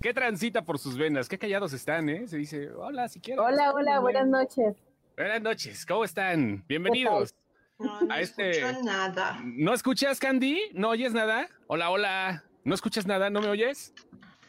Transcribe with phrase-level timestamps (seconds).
[0.00, 1.28] ¿Qué transita por sus venas?
[1.28, 2.28] Qué callados están, ¿eh?
[2.28, 3.44] Se dice, hola, si quieren.
[3.44, 4.76] Hola, hola, buenas noches.
[5.16, 6.64] Buenas noches, ¿cómo están?
[6.68, 7.34] Bienvenidos.
[7.78, 9.40] No, no A este- escucho nada.
[9.44, 10.60] ¿No escuchas, Candy?
[10.74, 11.48] ¿No oyes nada?
[11.66, 12.44] Hola, hola.
[12.64, 13.30] ¿No escuchas nada?
[13.30, 13.92] ¿No me oyes?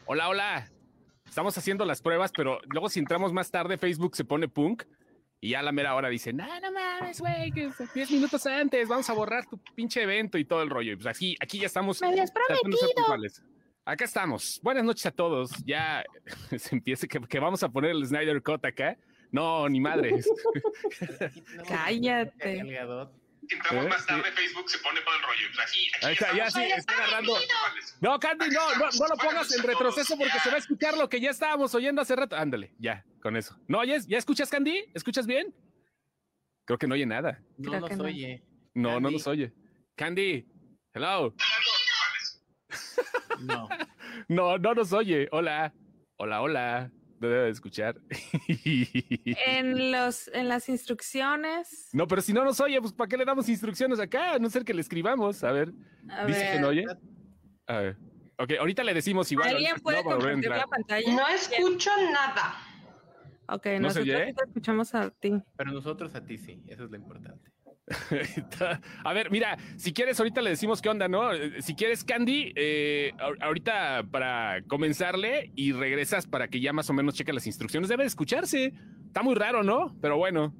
[0.05, 0.69] Hola, hola.
[1.27, 4.83] Estamos haciendo las pruebas, pero luego si entramos más tarde, Facebook se pone punk
[5.39, 8.87] y ya a la mera hora dice, no, no mames, güey, que 10 minutos antes
[8.87, 10.93] vamos a borrar tu pinche evento y todo el rollo.
[10.93, 12.01] Y pues aquí, aquí ya estamos.
[12.01, 12.79] Me habías prometido.
[13.85, 14.59] Acá estamos.
[14.63, 15.51] Buenas noches a todos.
[15.63, 16.03] Ya
[16.57, 18.97] se empieza que, que vamos a poner el Snyder Cut acá.
[19.31, 20.27] No, ni madres.
[21.67, 22.63] Cállate.
[23.49, 25.47] Entramos más tarde, Facebook se pone todo el rollo.
[25.55, 27.33] Pues Aquí, aquí Ahí está, ya sí, está agarrando.
[28.01, 31.07] No, Candy, no, no, no lo pongas en retroceso porque se va a escuchar lo
[31.09, 32.35] que ya estábamos oyendo hace rato.
[32.35, 33.57] Ándale, ya, con eso.
[33.67, 34.05] ¿No oyes?
[34.07, 34.85] ¿Ya escuchas, Candy?
[34.93, 35.53] ¿Escuchas bien?
[36.65, 37.41] Creo que no oye nada.
[37.61, 38.03] Creo No nos no.
[38.03, 38.43] oye.
[38.73, 39.53] No, no nos oye.
[39.95, 40.45] Candy,
[40.93, 41.33] hello.
[43.39, 43.69] No.
[44.29, 45.29] No, no nos oye.
[45.31, 45.73] Hola,
[46.17, 46.91] hola, hola.
[47.19, 47.99] No debe de escuchar.
[49.45, 51.89] En los, en las instrucciones.
[51.93, 54.33] No, pero si no nos oye, pues ¿para qué le damos instrucciones acá?
[54.33, 55.43] A no ser que le escribamos.
[55.43, 55.73] A ver,
[56.09, 56.85] A dice que ver, no oye.
[57.67, 57.97] A ver.
[58.37, 59.49] Ok, ahorita le decimos igual.
[59.49, 61.15] ¿Alguien puede no compartir la pantalla?
[61.15, 62.55] No escucho nada.
[63.49, 65.41] Ok, ¿No nosotros te escuchamos a ti.
[65.55, 67.49] Pero nosotros a ti sí, eso es lo importante.
[69.03, 71.31] A ver, mira, si quieres, ahorita le decimos qué onda, ¿no?
[71.33, 76.89] Eh, Si quieres, Candy, eh, ahor- ahorita para comenzarle y regresas para que ya más
[76.89, 77.89] o menos cheque las instrucciones.
[77.89, 78.73] Debe de escucharse.
[79.05, 79.95] Está muy raro, ¿no?
[80.01, 80.53] Pero bueno.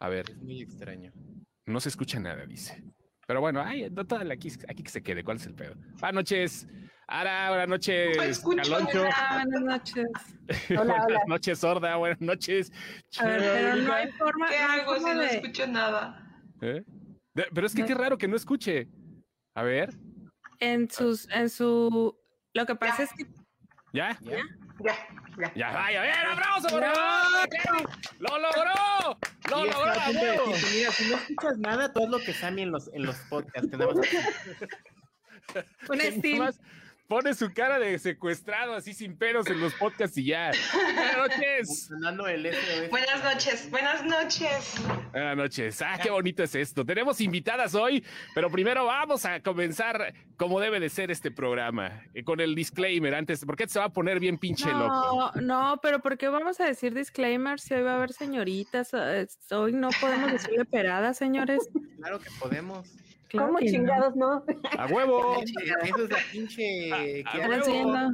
[0.00, 1.12] A ver, Es muy extraño.
[1.66, 2.82] no se escucha nada, dice.
[3.26, 5.22] Pero bueno, ay, no, toda la- aquí, aquí que se quede.
[5.24, 5.74] ¿Cuál es el pedo?
[6.00, 6.66] Buenas noches.
[7.06, 8.16] Ara, buenas noches.
[8.16, 8.98] No escucho Caloncho.
[9.04, 10.06] Buenas noches.
[10.70, 11.20] Hola, buenas hola.
[11.28, 11.96] noches, sorda.
[11.96, 12.72] Buenas noches.
[13.18, 16.20] A ver, pero no hay forma, ¿Qué no hay hago si no escucho nada?
[16.60, 16.82] ¿Eh?
[17.34, 18.88] De- Pero es que qué raro que no escuche.
[19.54, 19.94] A ver,
[20.60, 22.16] en sus, en su,
[22.54, 23.04] lo que pasa Ya.
[23.04, 23.24] es que
[23.92, 24.18] ¿ya?
[24.22, 24.36] ¿Ya?
[24.84, 24.94] Ya,
[25.38, 25.54] ya.
[25.54, 27.88] Ya, vaya, bien, aplauso, por favor.
[28.18, 29.18] ¡Lo logró!
[29.50, 29.90] ¡Lo Y es logró!
[29.92, 33.04] a a mira, si no escuchas nada, tú haz lo que Sammy en los, en
[33.06, 33.70] los podcasts.
[33.70, 34.08] Que nada más
[35.88, 36.50] un estilo.
[37.08, 40.52] Pone su cara de secuestrado así sin pelos en los podcasts y ya.
[40.72, 41.90] Buenas noches.
[41.90, 42.90] SOS.
[42.90, 44.74] Buenas noches, buenas noches.
[45.12, 45.82] Buenas noches.
[45.82, 46.84] Ah, qué bonito es esto.
[46.84, 48.02] Tenemos invitadas hoy,
[48.34, 53.14] pero primero vamos a comenzar como debe de ser este programa, eh, con el disclaimer
[53.14, 55.32] antes, porque se va a poner bien pinche loco.
[55.36, 58.90] No, no, pero ¿por qué vamos a decir disclaimer si hoy va a haber señoritas?
[58.94, 61.68] Eh, Hoy no podemos decirle peradas, señores.
[61.98, 62.88] Claro que podemos.
[63.34, 63.66] Claro ¿Cómo no.
[63.66, 64.44] chingados no?
[64.78, 65.42] A huevo.
[65.82, 66.62] Eso es la pinche.
[66.62, 67.24] Que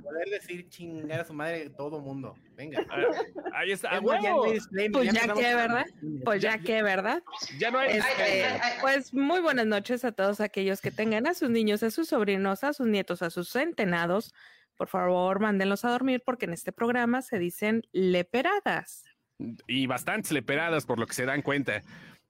[0.02, 2.34] poder decir chingar a su madre todo mundo.
[2.56, 2.84] Venga.
[2.90, 3.02] Ah,
[3.54, 3.90] Ahí está.
[3.90, 4.42] A ya no huevo.
[4.44, 5.84] Pues ya empezamos que, ¿verdad?
[6.24, 7.22] Pues ya que, ¿verdad?
[7.58, 7.98] Ya no hay.
[7.98, 8.72] Este, Ay, ay, ay, ay.
[8.80, 12.64] Pues muy buenas noches a todos aquellos que tengan a sus niños, a sus sobrinos,
[12.64, 14.34] a sus nietos, a sus centenados.
[14.76, 19.04] Por favor, mándenlos a dormir porque en este programa se dicen leperadas.
[19.66, 21.82] y bastantes leperadas por lo que se dan cuenta.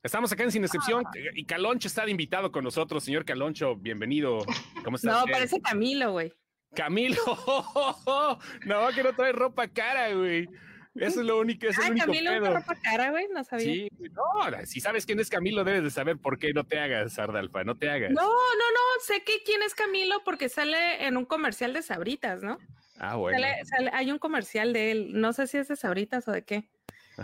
[0.03, 3.05] Estamos acá en Sin Excepción y Caloncho está de invitado con nosotros.
[3.05, 4.39] Señor Caloncho, bienvenido.
[4.83, 5.13] ¿Cómo estás?
[5.27, 6.33] No, parece Camilo, güey.
[6.75, 7.17] Camilo.
[8.65, 10.49] No, que no trae ropa cara, güey.
[10.95, 12.55] Eso es lo único, es el Ah, único Camilo pedo.
[12.55, 13.65] ropa cara, güey, no sabía.
[13.67, 17.17] Sí, no, si sabes quién es Camilo, debes de saber por qué no te hagas,
[17.19, 18.11] Ardalfa, no te hagas.
[18.11, 22.43] No, no, no, sé que quién es Camilo porque sale en un comercial de Sabritas,
[22.43, 22.59] ¿no?
[22.99, 23.39] Ah, bueno.
[23.39, 26.43] Sale- sale- hay un comercial de él, no sé si es de Sabritas o de
[26.45, 26.69] qué.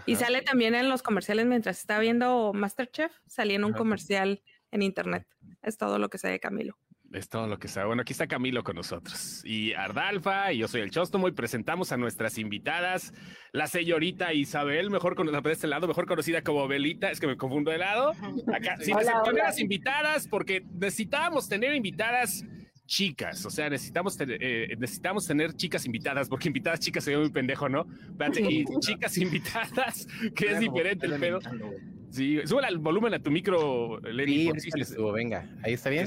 [0.04, 3.78] Y sale también en los comerciales mientras está viendo Masterchef, salía en un Ajá.
[3.78, 5.26] comercial en internet.
[5.62, 6.76] Es todo lo que sé de Camilo.
[7.12, 7.86] Es todo lo que sabe.
[7.86, 9.40] Bueno, aquí está Camilo con nosotros.
[9.44, 13.12] Y Ardalfa, y yo soy el Chóstomo, y presentamos a nuestras invitadas,
[13.52, 17.36] la señorita Isabel, mejor conocida de este lado, mejor conocida como Belita, es que me
[17.36, 18.10] confundo de lado.
[18.52, 19.54] Acá, sin Hola, hola.
[19.56, 22.44] invitadas, porque necesitábamos tener invitadas
[22.86, 24.24] chicas, o sea, necesitamos, te-
[24.72, 27.86] eh, necesitamos tener chicas invitadas, porque invitadas chicas se ve muy pendejo, ¿no?
[28.10, 31.40] Espérate, y chicas invitadas, que es diferente el pedo.
[32.10, 34.50] Sí, sube el volumen a tu micro, Lenny.
[34.58, 35.44] Sí, sí subo, venga.
[35.62, 36.06] Ahí está bien.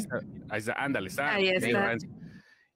[0.49, 1.35] Ahí está, ándale, está.
[1.35, 1.95] Ahí está.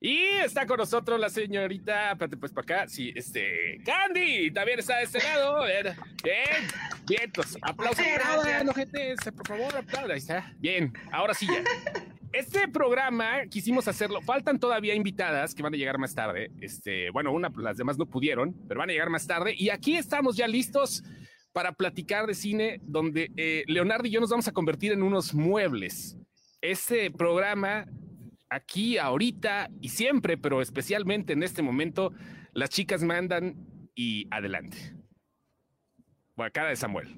[0.06, 4.98] Y está con nosotros la señorita, espérate, pues para acá, sí, este, Candy, también está
[4.98, 6.68] de este lado, a ver, bien,
[7.08, 8.28] vientos, aplausos, Gracias.
[8.28, 11.64] aplaudan, ojetes, por favor, aplaudan, ahí está, bien, ahora sí ya.
[12.34, 17.32] Este programa quisimos hacerlo, faltan todavía invitadas que van a llegar más tarde, este, bueno,
[17.32, 20.48] una, las demás no pudieron, pero van a llegar más tarde, y aquí estamos ya
[20.48, 21.04] listos
[21.52, 25.36] para platicar de cine, donde eh, Leonardo y yo nos vamos a convertir en unos
[25.36, 26.18] muebles.
[26.60, 27.86] Este programa
[28.50, 32.14] aquí, ahorita y siempre, pero especialmente en este momento,
[32.54, 33.56] las chicas mandan
[33.94, 34.78] y adelante.
[36.36, 37.16] Bueno, cara de Samuel.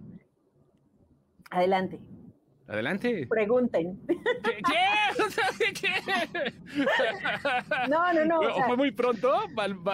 [1.51, 2.01] Adelante.
[2.67, 3.27] Adelante.
[3.29, 4.01] Pregunten.
[4.07, 5.73] ¿Qué?
[5.73, 5.89] ¿Qué?
[7.89, 8.39] No, no, no.
[8.39, 9.33] o ¿O sea, fue muy pronto?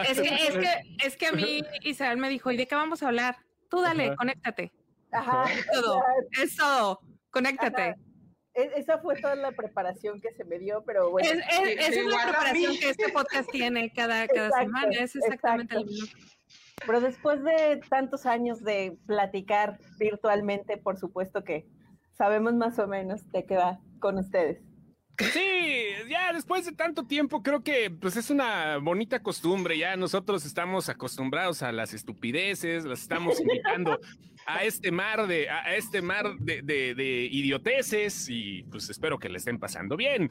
[0.08, 0.68] Es que, es que,
[1.06, 3.36] es que a mí Isabel me dijo, ¿y de qué vamos a hablar?
[3.70, 4.16] Tú dale, Ajá.
[4.16, 4.72] conéctate.
[5.12, 6.02] ajá, Es todo,
[6.42, 7.00] es todo.
[7.30, 7.82] Conéctate.
[7.82, 7.96] Ajá.
[8.54, 11.30] e- esa fue toda la preparación que se me dio, pero bueno.
[11.30, 14.92] Es, es- Sí, esa es la preparación que este podcast tiene cada, cada Exacto, semana.
[14.92, 16.06] Es exactamente lo exacto.
[16.06, 16.20] mismo.
[16.86, 21.66] Pero después de tantos años de platicar virtualmente, por supuesto que
[22.22, 24.62] sabemos más o menos de qué va con ustedes.
[25.18, 30.46] Sí, ya después de tanto tiempo creo que pues es una bonita costumbre, ya nosotros
[30.46, 34.00] estamos acostumbrados a las estupideces, las estamos invitando
[34.46, 39.38] a este mar de a este mar de- de idioteces y pues espero que le
[39.38, 40.30] estén pasando bien.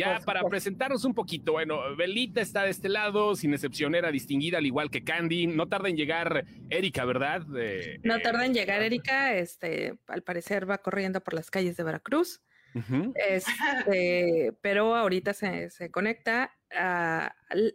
[0.00, 4.58] Ya para presentarnos un poquito, bueno, Belita está de este lado, sin excepción era distinguida
[4.58, 7.42] al igual que Candy, no tarda en llegar Erika, ¿verdad?
[7.56, 11.76] Eh, No eh, tarda en llegar Erika, este, al parecer va corriendo por las calles
[11.76, 12.40] de Veracruz,
[13.28, 16.54] este, pero ahorita se, se conecta.
[16.74, 17.74] a- al-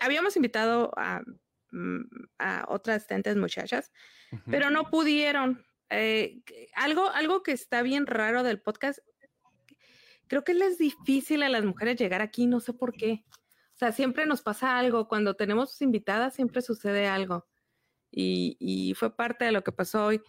[0.00, 1.22] habíamos invitado a,
[1.72, 2.00] mm,
[2.38, 3.92] a otras tentes muchachas,
[4.50, 5.64] pero no pudieron.
[5.88, 6.40] Eh,
[6.74, 8.98] algo, algo que está bien raro del podcast,
[10.26, 13.24] creo que les es difícil a las mujeres llegar aquí, no sé por qué.
[13.74, 17.46] O sea, siempre nos pasa algo, cuando tenemos invitadas siempre sucede algo.
[18.10, 20.22] Y, y fue parte de lo que pasó hoy.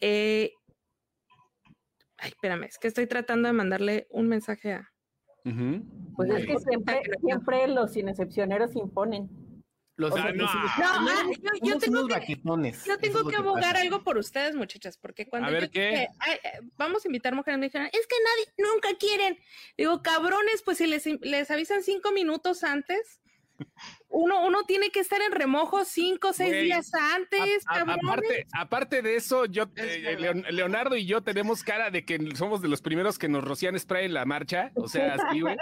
[0.00, 0.52] Eh,
[2.18, 4.92] ay, espérame, es que estoy tratando de mandarle un mensaje a...
[5.44, 5.84] Ujú.
[6.14, 9.28] Pues es que siempre, siempre los inexcepcioneros imponen.
[9.96, 10.46] Los, O sea, Ah, no.
[10.46, 11.22] ah,
[11.62, 12.38] yo- tengo que-
[12.86, 15.90] Yo tengo abogar algo por ustedes, muchachas, porque cuando A ver, yo ¿qué?
[15.90, 19.38] dije, "Ay, eh, vamos a invitar mujeres, me dijeron, es que nadie, nunca quieren.
[19.76, 23.20] Digo, cabrones, pues si les, les avisan cinco minutos antes,
[24.12, 27.94] uno, uno tiene que estar en remojo cinco o seis Güey, días antes, A- a-
[27.94, 30.16] aparte, aparte de eso, yo, eh.
[30.18, 33.78] Leon- Leonardo y yo tenemos cara de que somos de los primeros que nos rocían
[33.78, 34.70] spray en la marcha.
[34.76, 35.56] O sea, así, güey.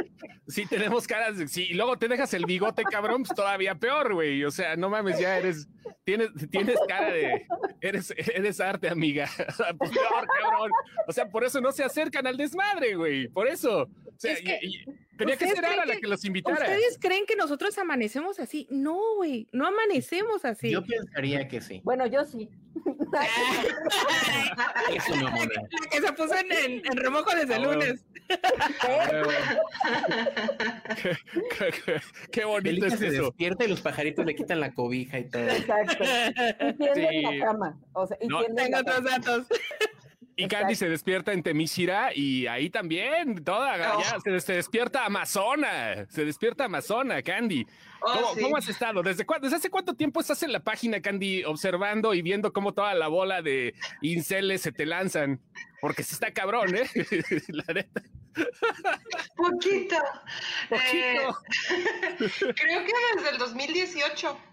[0.48, 1.46] Sí, tenemos caras de.
[1.48, 4.44] Sí, y luego te dejas el bigote, cabrón, pues todavía peor, güey.
[4.44, 5.68] O sea, no mames, ya eres.
[6.04, 7.46] Tienes, tienes cara de.
[7.80, 9.28] Eres, eres arte, amiga.
[9.48, 10.72] O sea, pues peor, cabrón.
[11.06, 13.28] O sea, por eso no se acercan al desmadre, güey.
[13.28, 13.82] Por eso.
[13.82, 13.88] O
[14.18, 14.84] sea, Es que y- y-
[15.16, 16.56] tenía que ser Ara creen la que- que los invitara.
[16.58, 18.66] ¿Ustedes creen que nosotros amanecemos así?
[18.70, 20.70] No, güey, no amanecemos así.
[20.70, 21.80] Yo pensaría que sí.
[21.84, 22.48] Bueno, yo sí.
[24.94, 25.44] Eso, mamona.
[25.44, 28.04] La que se puso en, en- en remojo desde el lunes.
[31.02, 31.16] qué,
[31.56, 32.00] qué- qué-
[32.32, 33.22] qué bonito es se eso.
[33.24, 35.42] despierta y los pajaritos le quitan la cobija y todo.
[35.48, 36.04] Exacto.
[36.04, 37.22] Y tienden Sí.
[37.22, 37.78] la cama.
[37.92, 39.10] O sea, y No, Tengo la otros cama.
[39.10, 39.46] datos.
[40.36, 44.00] Y Candy se despierta en Temísira y ahí también, toda, Oh.
[44.00, 47.66] ya, se, se despierta Amazona, se despierta Amazona, Candy.
[48.02, 48.40] Oh, ¿Cómo, sí.
[48.40, 49.02] cómo has estado?
[49.02, 52.72] ¿Desde, cuándo, ¿Desde hace cuánto tiempo estás en la página, Candy, observando y viendo cómo
[52.72, 55.40] toda la bola de inceles se te lanzan?
[55.80, 56.88] Porque sí está cabrón, ¿eh?
[57.48, 58.02] la neta.
[59.36, 59.96] Poquito.
[60.68, 61.38] Poquito.
[61.70, 64.49] Eh, creo que desde el 2018.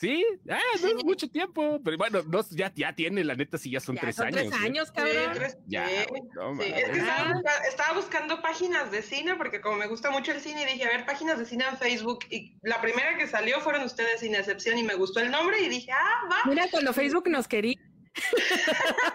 [0.00, 0.24] ¿Sí?
[0.48, 1.78] Ah, no es mucho tiempo.
[1.84, 4.38] Pero bueno, no, ya, ya tiene, la neta, sí, ya son Ya tres son años.
[4.48, 4.64] tres ¿eh?
[4.64, 5.32] años, Sí, cabrón.
[5.34, 5.94] tres- Ya, sí.
[6.34, 7.32] no Sí, es que estaba, Ah.
[7.34, 10.88] busca- estaba buscando páginas de cine porque como me gusta mucho el cine dije, a
[10.88, 14.78] ver, páginas de cine en Facebook y la primera que salió fueron ustedes sin excepción
[14.78, 16.38] y me gustó el nombre y dije, ah, va.
[16.50, 17.76] Mira, cuando Facebook nos quería.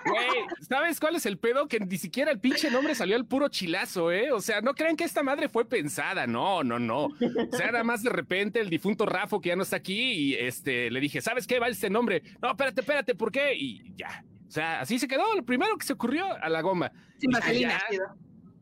[0.06, 0.28] Güey,
[0.68, 1.68] ¿sabes cuál es el pedo?
[1.68, 4.32] Que ni siquiera el pinche nombre salió al puro chilazo, ¿eh?
[4.32, 7.06] O sea, no crean que esta madre fue pensada, no, no, no.
[7.06, 10.34] O sea, nada más de repente el difunto Rafo, que ya no está aquí, y
[10.36, 11.60] este, le dije, ¿sabes qué?
[11.60, 12.22] Va este nombre.
[12.42, 13.56] No, espérate, espérate, ¿por qué?
[13.56, 14.24] Y ya.
[14.48, 16.92] O sea, así se quedó, lo primero que se ocurrió a la goma.
[17.18, 17.82] Sin vaselina.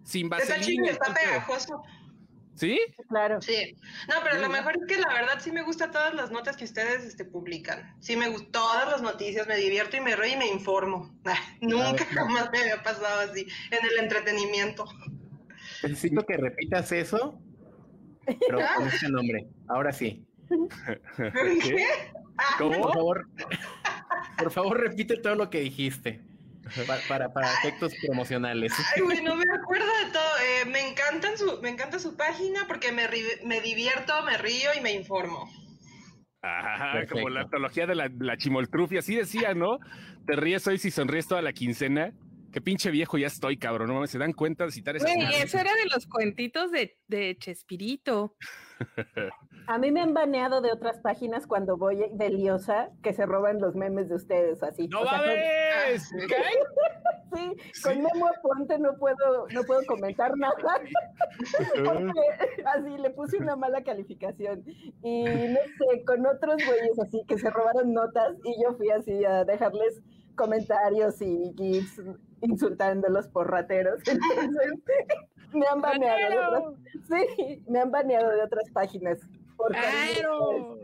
[0.03, 0.91] Sin Está chido, vaselina.
[0.91, 1.13] está
[1.57, 1.83] todo.
[2.55, 2.79] ¿Sí?
[3.09, 3.41] Claro.
[3.41, 3.75] Sí.
[4.07, 6.65] No, pero lo mejor es que la verdad sí me gustan todas las notas que
[6.65, 7.95] ustedes este, publican.
[7.99, 11.13] Sí me gustan todas las noticias, me divierto y me río y me informo.
[11.25, 14.85] Ah, nunca ver, jamás me había pasado así en el entretenimiento.
[15.81, 17.39] Necesito que repitas eso,
[18.25, 19.47] pero con este nombre.
[19.67, 20.25] Ahora sí.
[21.17, 21.85] ¿Qué?
[22.37, 22.93] Ah, Por ¿Cómo?
[22.93, 23.27] favor,
[24.37, 26.21] por favor, repite todo lo que dijiste.
[26.87, 28.71] Para, para, para efectos promocionales.
[28.95, 30.37] Ay, güey, no me acuerdo de todo.
[30.39, 34.69] Eh, me encantan su, me encanta su página porque me, ri- me divierto, me río
[34.77, 35.49] y me informo.
[36.41, 37.15] Ajá, Perfecto.
[37.15, 39.77] como la antología de la, la chimoltrufia, así decía, ¿no?
[40.25, 42.11] Te ríes hoy si sonríes toda la quincena.
[42.51, 43.87] Qué pinche viejo ya estoy, cabrón.
[43.87, 46.97] No mames, se dan cuenta de citar esas Güey, eso era de los cuentitos de,
[47.07, 48.35] de Chespirito.
[49.67, 53.59] A mí me han baneado de otras páginas cuando voy de liosa que se roban
[53.61, 54.87] los memes de ustedes así.
[54.87, 55.27] ¡No O sea, con-
[56.27, 56.35] ¿Qué?
[57.33, 57.81] Sí, Sí.
[57.83, 60.53] con Memo Aponte no puedo, no puedo comentar nada.
[62.65, 64.63] Así le puse una mala calificación.
[65.01, 69.23] Y no sé, con otros güeyes así que se robaron notas y yo fui así
[69.25, 70.01] a dejarles
[70.35, 72.01] comentarios y gifs
[72.41, 74.01] insultándolos por rateros.
[74.07, 74.73] Entonces,
[75.53, 76.63] me han baneado de otras,
[77.07, 79.19] sí, me han baneado de otras páginas.
[79.69, 80.77] ¡Claro!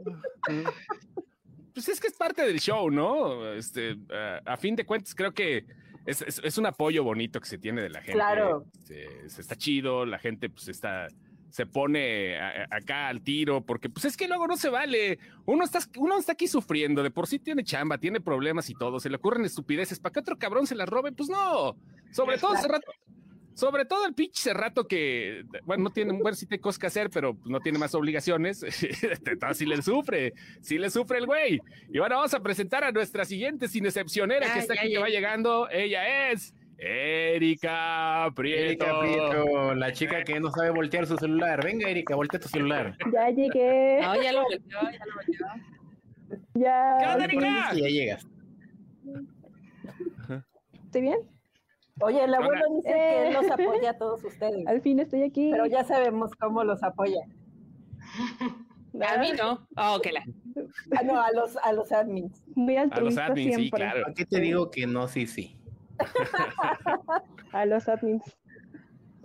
[1.73, 3.53] Pues es que es parte del show, ¿no?
[3.53, 5.65] Este, a- a fin de cuentas, creo que
[6.05, 8.13] es, es- es un apoyo bonito que se tiene de la gente.
[8.13, 8.65] Claro.
[8.83, 11.07] Se está chido, la gente pues está,
[11.49, 15.19] se pone a- a- acá al tiro, porque pues es que luego no se vale.
[15.45, 18.99] Uno está, uno está aquí sufriendo, de por sí tiene chamba, tiene problemas y todo,
[18.99, 21.11] se le ocurren estupideces, ¿para que otro cabrón se las robe?
[21.11, 21.77] Pues no.
[22.11, 22.91] Sobre todo rato.
[23.59, 27.09] Sobre todo el pinche rato que, bueno, no tiene, bueno, sí tiene cosas que hacer,
[27.09, 28.63] pero pues, no tiene más obligaciones.
[29.25, 31.59] Entonces sí le sufre, sí le sufre el güey.
[31.89, 34.99] Y bueno, vamos a presentar a nuestra siguiente sin excepcionera que está ya, aquí, que
[34.99, 35.69] va llegando.
[35.69, 38.63] Ella es Erika Prieto.
[38.63, 41.61] Erika Prieto, la chica que no sabe voltear su celular.
[41.61, 42.95] Venga, Erika, voltea tu celular.
[43.11, 43.99] Ya llegué.
[44.01, 45.47] No, ya lo volteó, ya lo volteó.
[46.53, 47.27] Ya.
[47.73, 48.25] Ya llegas.
[50.85, 51.38] ¿Estoy bien?
[52.01, 52.75] Oye, el abuelo Hola.
[52.77, 55.49] dice que él los apoya a todos ustedes, Al fin estoy aquí.
[55.51, 57.21] pero ya sabemos cómo los apoya.
[59.01, 59.67] A mí no.
[59.77, 60.23] Oh, que la.
[60.97, 62.43] Ah, no, a los, a los admins.
[62.55, 63.77] Muy A los altruista admins, sí, siempre.
[63.81, 64.01] claro.
[64.01, 65.07] ¿Para qué te digo que no?
[65.07, 65.55] Sí, sí.
[67.51, 68.23] A los admins.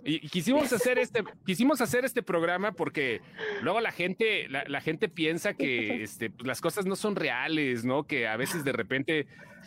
[0.03, 3.21] Y y quisimos hacer este, quisimos hacer este programa porque
[3.63, 7.85] luego la gente, la, la gente piensa que este, pues, las cosas no son reales,
[7.85, 8.03] ¿no?
[8.05, 9.25] Que a veces de repente,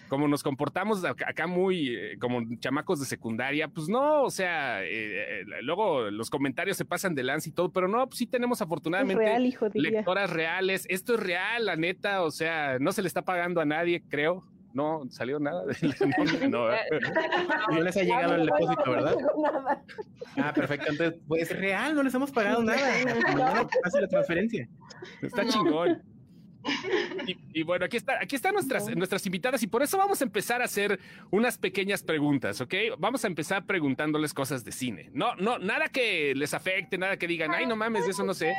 [0.08, 5.40] como nos comportamos acá, muy eh, como chamacos de secundaria, pues no, o sea, eh,
[5.42, 8.60] eh, luego los comentarios se pasan de lance y todo, pero no, pues sí tenemos
[8.62, 9.90] afortunadamente real, hijo diría.
[9.90, 10.86] lectoras reales.
[10.88, 14.44] Esto es real, la neta, o sea, no se le está pagando a nadie, creo.
[14.74, 15.64] No salió nada.
[16.48, 16.68] No, no,
[17.72, 19.16] No les ha llegado el depósito, ¿verdad?
[20.36, 20.86] Ah, perfecto.
[20.92, 22.78] Entonces, pues real, no les hemos pagado nada.
[23.82, 24.68] Pase la transferencia.
[25.22, 25.50] Está No.
[25.50, 26.02] chingón.
[27.26, 30.24] Y, y bueno, aquí está, aquí están nuestras, nuestras invitadas y por eso vamos a
[30.24, 30.98] empezar a hacer
[31.30, 32.74] unas pequeñas preguntas, ¿ok?
[32.98, 35.10] Vamos a empezar preguntándoles cosas de cine.
[35.12, 38.34] No, no, nada que les afecte, nada que digan, ay, no mames, de eso no
[38.34, 38.54] sé.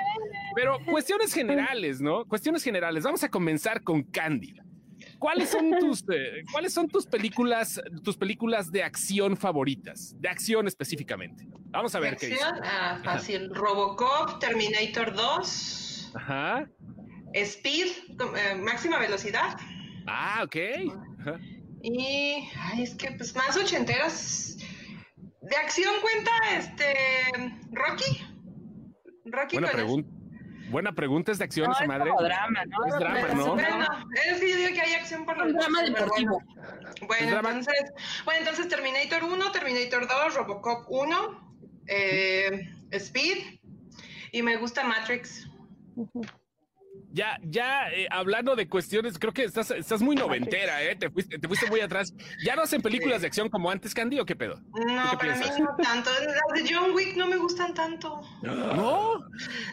[0.56, 2.26] Pero cuestiones generales, ¿no?
[2.26, 3.04] Cuestiones generales.
[3.04, 4.64] Vamos a comenzar con Cándida.
[5.18, 10.16] ¿Cuáles son tus, eh, ¿cuáles son tus películas, tus películas de acción favoritas?
[10.20, 11.46] De acción específicamente.
[11.72, 12.42] Vamos a ver qué dice.
[12.42, 13.54] Acción, ah, fácil.
[13.54, 16.70] Robocop, Terminator 2, Ajá.
[17.34, 17.88] Speed,
[18.36, 19.58] eh, máxima velocidad.
[20.08, 20.56] Ah, ok.
[21.22, 21.40] Ajá.
[21.82, 24.58] Y, ay, es que pues más ochenteras.
[25.42, 26.94] De acción cuenta este
[27.72, 28.22] Rocky.
[29.26, 30.10] Rocky Buena pregunta.
[30.70, 32.10] Buena pregunta, ¿es de acción No, esa es madre?
[32.12, 32.86] como drama, ¿no?
[32.86, 33.20] Es drama.
[33.54, 33.88] Bueno,
[34.32, 36.44] es que yo digo que hay acción por los drama deportivo.
[36.44, 37.92] Bueno, Es Bueno, drama- entonces,
[38.26, 41.56] bueno, entonces Terminator 1, Terminator 2, Robocop 1,
[41.88, 43.60] eh, Speed
[44.32, 45.48] y me gusta Matrix.
[47.12, 50.96] Ya, ya eh, hablando de cuestiones, creo que estás, estás muy noventera, ¿eh?
[50.96, 52.14] Te fuiste, te fuiste muy atrás.
[52.46, 54.62] ¿Ya no hacen películas de acción como antes, Candy, o qué pedo?
[54.74, 55.60] No, qué para mí piensas?
[55.60, 56.10] no tanto.
[56.12, 58.22] Las de John Wick no me gustan tanto.
[58.44, 59.18] No,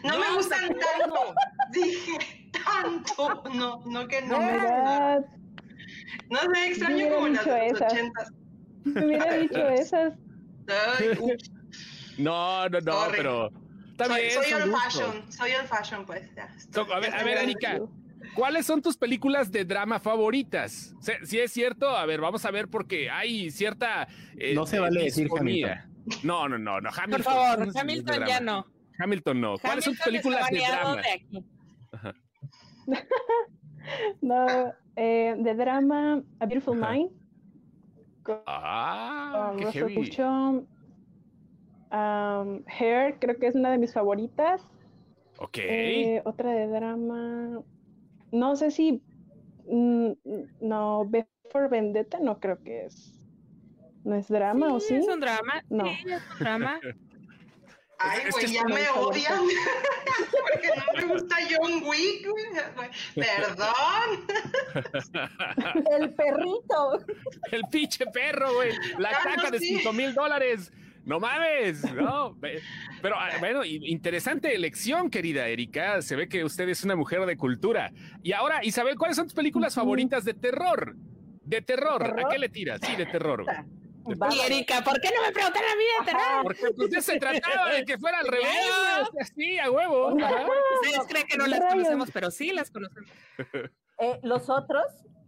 [0.03, 1.35] No, me gustan tanto.
[1.71, 3.43] Dije tanto.
[3.53, 4.37] No, no que no.
[4.39, 5.25] God.
[6.29, 8.31] No sé, extraño hubiera como las de los ochentas.
[8.83, 10.13] Me hubiera dicho esas.
[10.67, 11.37] Ay,
[12.17, 13.17] no, no, no, Sorry.
[13.17, 13.51] pero
[14.03, 14.31] está soy, bien.
[14.33, 16.35] soy old fashion, soy old fashion, pues.
[16.35, 17.37] Ya, estoy- So, a ver, a ver.
[17.39, 17.79] Erika,
[18.35, 20.93] ¿cuáles son tus películas de drama favoritas?
[21.01, 24.07] Si, si es cierto, a ver, vamos a ver porque hay cierta.
[24.37, 25.89] eh, No se vale decir disfonía.
[26.23, 26.89] No, no, no, no.
[26.89, 27.11] Hamilton.
[27.11, 28.65] Por favor, Hamilton ya no.
[28.99, 29.57] Hamilton no.
[29.59, 31.01] ¿Cuáles son tus Hamilton películas de drama?
[31.01, 31.45] de aquí.
[34.21, 36.91] No, eh, de drama, A Beautiful Ajá.
[36.93, 37.09] Mind.
[38.23, 39.95] Con Ah, qué Russell heavy.
[41.91, 44.67] Um, Hair, creo que es una de mis favoritas.
[45.39, 45.57] Ok.
[45.59, 47.61] Eh, otra de drama.
[48.31, 49.01] No sé si.
[49.67, 50.11] mm,
[50.61, 53.13] no, B for Vendetta, no creo que es.
[54.03, 54.95] ¿No es drama o sí?
[54.95, 55.61] Es un drama.
[55.69, 55.85] No.
[55.85, 56.79] Sí, es un drama.
[57.99, 59.41] Ay, Es que güey, es ya me odian.
[60.51, 62.27] Porque no me gusta John Wick.
[62.29, 62.45] güey.
[63.15, 64.27] Perdón.
[65.91, 66.99] El perrito.
[67.51, 68.71] El pinche perro, güey.
[68.99, 69.77] La Ah, caja de sí.
[69.79, 70.71] 5 mil dólares.
[71.07, 72.37] No mames, no.
[73.01, 76.01] Pero ah, bueno, interesante elección, querida Erika.
[76.01, 77.93] Se ve que usted es una mujer de cultura.
[78.23, 80.97] Y ahora, Isabel, ¿cuáles son tus películas favoritas de terror?
[81.45, 82.03] De terror.
[82.03, 82.29] ¿A ¿Terror?
[82.29, 82.81] qué le tiras?
[82.83, 83.45] Sí, de terror.
[84.05, 84.39] Y.
[84.51, 86.43] Erika, ¿por qué no me preguntan a mí de terror?
[86.43, 88.49] Porque pues, ya se trataba de que fuera al revés.
[89.33, 90.09] Sí, a huevo.
[90.21, 90.45] Ajá.
[90.81, 93.09] Ustedes creen que no las conocemos, pero sí las conocemos.
[93.99, 94.83] Eh, los otros,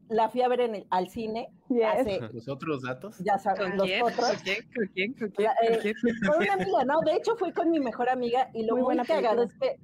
[0.09, 1.85] la fui a ver en el- al cine Yes.
[1.85, 3.17] hace, Los otros datos.
[3.19, 4.03] ya sabes, ¿Con los quién?
[4.03, 4.27] otros.
[4.27, 4.57] ¿Con quién?
[4.75, 5.13] ¿Con quién?
[5.13, 5.49] ¿Con quién?
[5.61, 5.95] ¿Con eh, quién?
[6.27, 9.05] Con una amiga, no, de hecho fui con mi mejor amiga y lo Muy muy,
[9.05, 9.77] cagado es que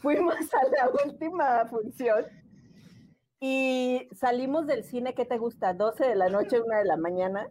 [0.00, 2.24] fuimos a la última función
[3.40, 5.74] Y salimos del cine, ¿qué te gusta?
[5.74, 7.48] 12 de la noche, 1 de la mañana,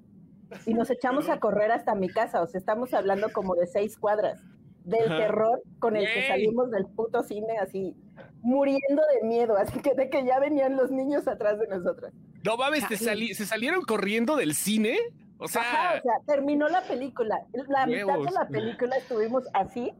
[0.66, 2.42] y nos echamos a correr hasta mi casa.
[2.42, 4.42] O sea, estamos hablando como de seis cuadras
[4.84, 5.18] del Ajá.
[5.18, 6.28] terror con el que Güey.
[6.28, 7.96] salimos del puto cine, así
[8.42, 12.12] muriendo de miedo, así que de que ya venían los niños atrás de nosotros.
[12.44, 13.10] No mames, te Chale.
[13.10, 14.98] sali- ¿se salieron corriendo del cine?
[15.38, 17.40] O sea, Ajá, o sea, terminó la película.
[17.68, 19.94] La mitad de la película estuvimos así.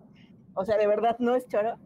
[0.54, 1.78] O sea, de verdad no es choro.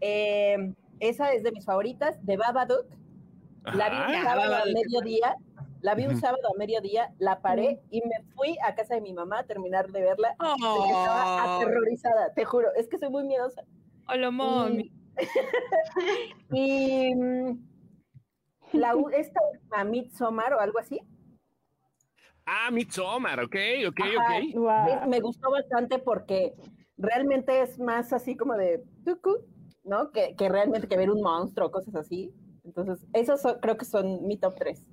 [0.00, 2.86] Eh, esa es de mis favoritas, de Babadook.
[3.74, 5.36] La vi un sábado a mediodía.
[5.82, 9.12] La vi un sábado a mediodía, la paré y me fui a casa de mi
[9.12, 10.34] mamá a terminar de verla.
[10.38, 12.68] porque Estaba Oh, aterrorizada, te juro.
[12.76, 13.62] Es que soy muy miedosa.
[14.08, 14.90] hola, mami.
[16.52, 17.58] Y, mm,
[18.72, 21.00] la, esta última Midsommar o algo así,
[22.48, 23.56] Ah, Midsommar, ok,
[23.88, 24.38] ok, Ajá.
[25.02, 25.06] ok.
[25.08, 26.52] Me gustó bastante porque
[26.96, 29.44] realmente es más así como de tucu,
[29.82, 30.12] ¿no?
[30.12, 32.32] Que, que realmente que ver un monstruo, cosas así.
[32.62, 34.86] Entonces, esos son- creo que son mi top 3.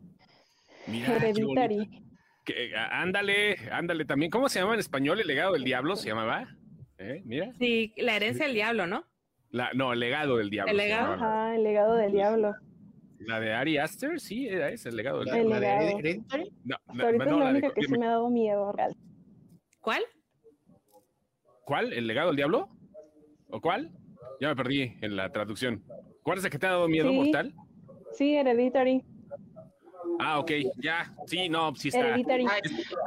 [0.88, 1.15] Mira.
[1.15, 2.03] Hereditary.
[2.44, 4.32] Que- ándale, ándale también.
[4.32, 5.20] ¿Cómo se llama en español?
[5.22, 6.48] El legado del diablo se llamaba.
[6.98, 7.22] ¿Eh?
[7.24, 7.53] Mira.
[7.60, 9.06] Sí, la herencia del diablo, ¿no?
[9.53, 10.72] La, no, el legado del diablo.
[10.72, 11.13] ¿El legado?
[11.13, 12.55] Ajá, el legado del diablo.
[13.19, 15.50] La de Ari Aster, sí, era ese, el legado del La, diablo.
[15.51, 16.00] la de legado.
[16.00, 16.51] Hereditary.
[16.65, 18.98] No, no, ahorita no, es la de única que sí me ha dado miedo real.
[19.79, 20.01] ¿Cuál?
[21.65, 21.93] ¿Cuál?
[21.93, 22.67] ¿El legado del diablo?
[23.50, 23.91] ¿O cuál?
[24.41, 25.83] Ya me perdí en la traducción.
[26.24, 27.15] ¿Cuál es el que te ha dado miedo Sí.
[27.15, 27.53] mortal?
[28.13, 29.03] Sí, Hereditary.
[30.25, 31.13] Ah, ok, ya.
[31.27, 32.13] Sí, no, sí está.
[32.13, 32.24] Ay,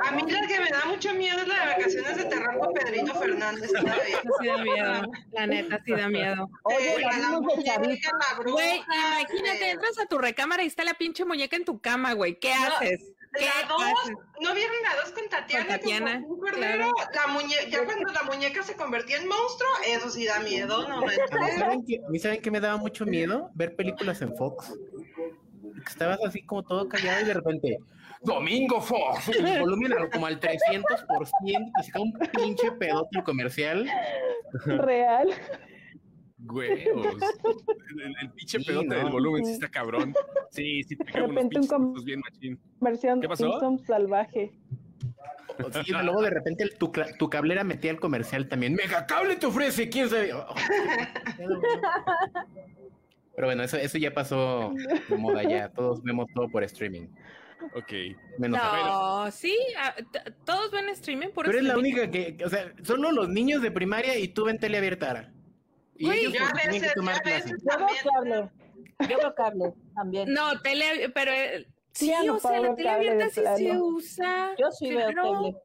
[0.04, 2.74] a mí la que me da mucho miedo es la de vacaciones de terror con
[2.74, 4.18] Pedrito Fernández todavía.
[4.18, 5.02] Eso sí da miedo.
[5.32, 6.50] La neta sí da miedo.
[6.64, 10.94] Oye, la muñeca, la bruja, Güey, imagínate, eh, entras a tu recámara y está la
[10.94, 12.38] pinche muñeca en tu cama, güey.
[12.38, 13.12] ¿Qué No, haces?
[13.38, 14.14] ¿Qué La dos, haces?
[14.40, 15.66] ¿no vieron la dos con Tatiana?
[15.66, 16.90] Con Tatiana, Con Joaquín Cordero?
[16.94, 17.10] claro.
[17.14, 20.98] La muñe ya cuando la muñeca se convertía en monstruo, eso sí da miedo, no
[20.98, 21.58] A mí, manches.
[21.58, 24.72] ¿saben qué, a mí saben que me daba mucho miedo ver películas en Fox.
[25.86, 27.78] Que Estabas así como todo callado y de repente,
[28.22, 33.88] Domingo Fox, el volumen como al 300%, así como un pinche pedote comercial.
[34.64, 35.28] Real.
[36.48, 37.16] Huevos.
[38.04, 38.94] El, el pinche Sí, pedote ¿no?
[38.96, 40.12] del volumen sí está cabrón.
[40.50, 42.60] Sí, sí, te De cago unos un bien machín.
[42.80, 43.48] Versión ¿Qué pasó?
[43.48, 44.52] Simpson salvaje.
[45.72, 48.74] Sí, y luego de repente el- tu, tu cablera metía el comercial también.
[48.74, 50.32] Mega cable te ofrece, quién sabe.
[50.34, 50.46] Oh.
[53.36, 54.72] Pero bueno, eso, eso ya pasó
[55.08, 55.68] de moda ya.
[55.70, 57.08] Todos vemos todo por streaming.
[57.74, 57.92] Ok.
[58.38, 58.60] Menos.
[58.60, 59.56] No, sí,
[60.44, 63.70] todos ven streaming por Tú eres la única que, o sea, solo los niños de
[63.70, 65.30] primaria y tú ven tele abierta.
[65.96, 67.52] Y Güey, ellos Yo a porque tienen que veces, yo tomar clases.
[67.62, 68.50] Veo cable.
[69.08, 70.32] Yo veo cable también.
[70.32, 73.76] No, tele, pero eh, Sí, sí, ya no o sea, la tele abierta sí se
[73.78, 74.54] usa.
[74.58, 75.32] Yo sí veo claro.
[75.32, 75.56] cable.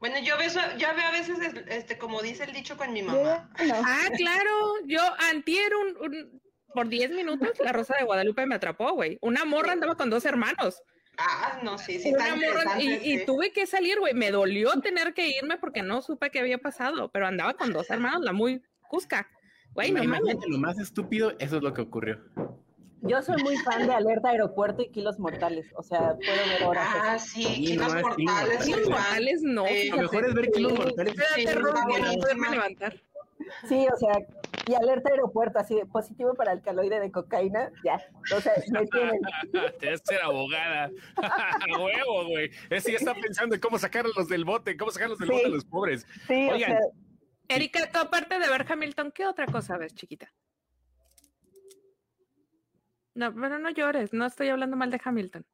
[0.00, 1.38] Bueno, yo veo, ya veo a veces,
[1.68, 3.48] este, como dice el dicho con mi mamá.
[3.58, 3.74] ya no.
[3.86, 4.50] Ah, claro,
[4.86, 6.41] yo antier un, un-
[6.72, 9.18] por 10 minutos la Rosa de Guadalupe me atrapó, güey.
[9.20, 10.82] Una morra andaba con dos hermanos.
[11.18, 12.46] Ah, no, sí, sí, Una está morra
[12.80, 13.08] y, interesante.
[13.08, 13.26] y sí.
[13.26, 14.14] tuve que salir, güey.
[14.14, 17.90] Me dolió tener que irme porque no supe qué había pasado, pero andaba con dos
[17.90, 19.28] hermanos, la muy cusca.
[19.74, 20.20] Güey, no mames.
[20.20, 22.18] Imagínate lo más estúpido, eso es lo que ocurrió.
[23.04, 25.66] Yo soy muy fan de Alerta Aeropuerto y Kilos Mortales.
[25.74, 26.86] O sea, puedo ver horas.
[26.94, 28.64] Ah, sí, Sí, kilos no, mortales.
[28.64, 29.66] kilos mortales no.
[29.66, 31.14] Sí, Lo mejor es ver que los mortales.
[31.34, 33.02] Sí, poderme levantar.
[33.68, 34.12] Sí, o sea,
[34.66, 38.00] y Alerta Aeropuerto, así de positivo para el caloide de cocaína, ya.
[38.36, 39.20] O sea, me tienen.
[39.80, 40.90] Te vas a ser abogada.
[41.16, 42.50] A huevo, güey.
[42.70, 45.34] Ese ya está pensando en cómo sacarlos del bote, cómo sacarlos del Sí.
[45.34, 46.06] bote a los pobres.
[46.26, 46.70] Sí, o Oigan.
[46.70, 46.78] sea,
[47.48, 50.32] Erika, tú aparte de ver Hamilton, ¿qué otra cosa ves, chiquita?
[53.14, 55.44] No, pero no llores, no estoy hablando mal de Hamilton.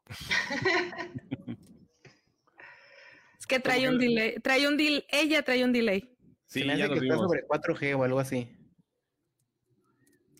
[3.39, 6.15] es que trae un delay, trae un delay, ella trae un delay.
[6.47, 8.55] Sí, Se me hace que está sobre 4G o algo así.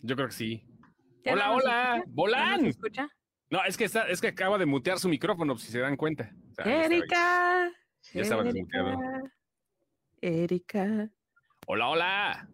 [0.03, 0.65] Yo creo que sí.
[1.25, 2.07] ¿Ya Hola, no hola, escucha?
[2.07, 2.61] ¿No volán.
[2.63, 3.09] nos escucha?
[3.51, 6.33] No, es que está, es que acaba de mutear su micrófono, si se dan cuenta.
[6.51, 7.71] O sea, ya estaba- Erika.
[8.13, 8.99] Ya estaba Erika, desmuteado.
[10.21, 11.11] Erika.
[11.67, 12.49] Hola, hola.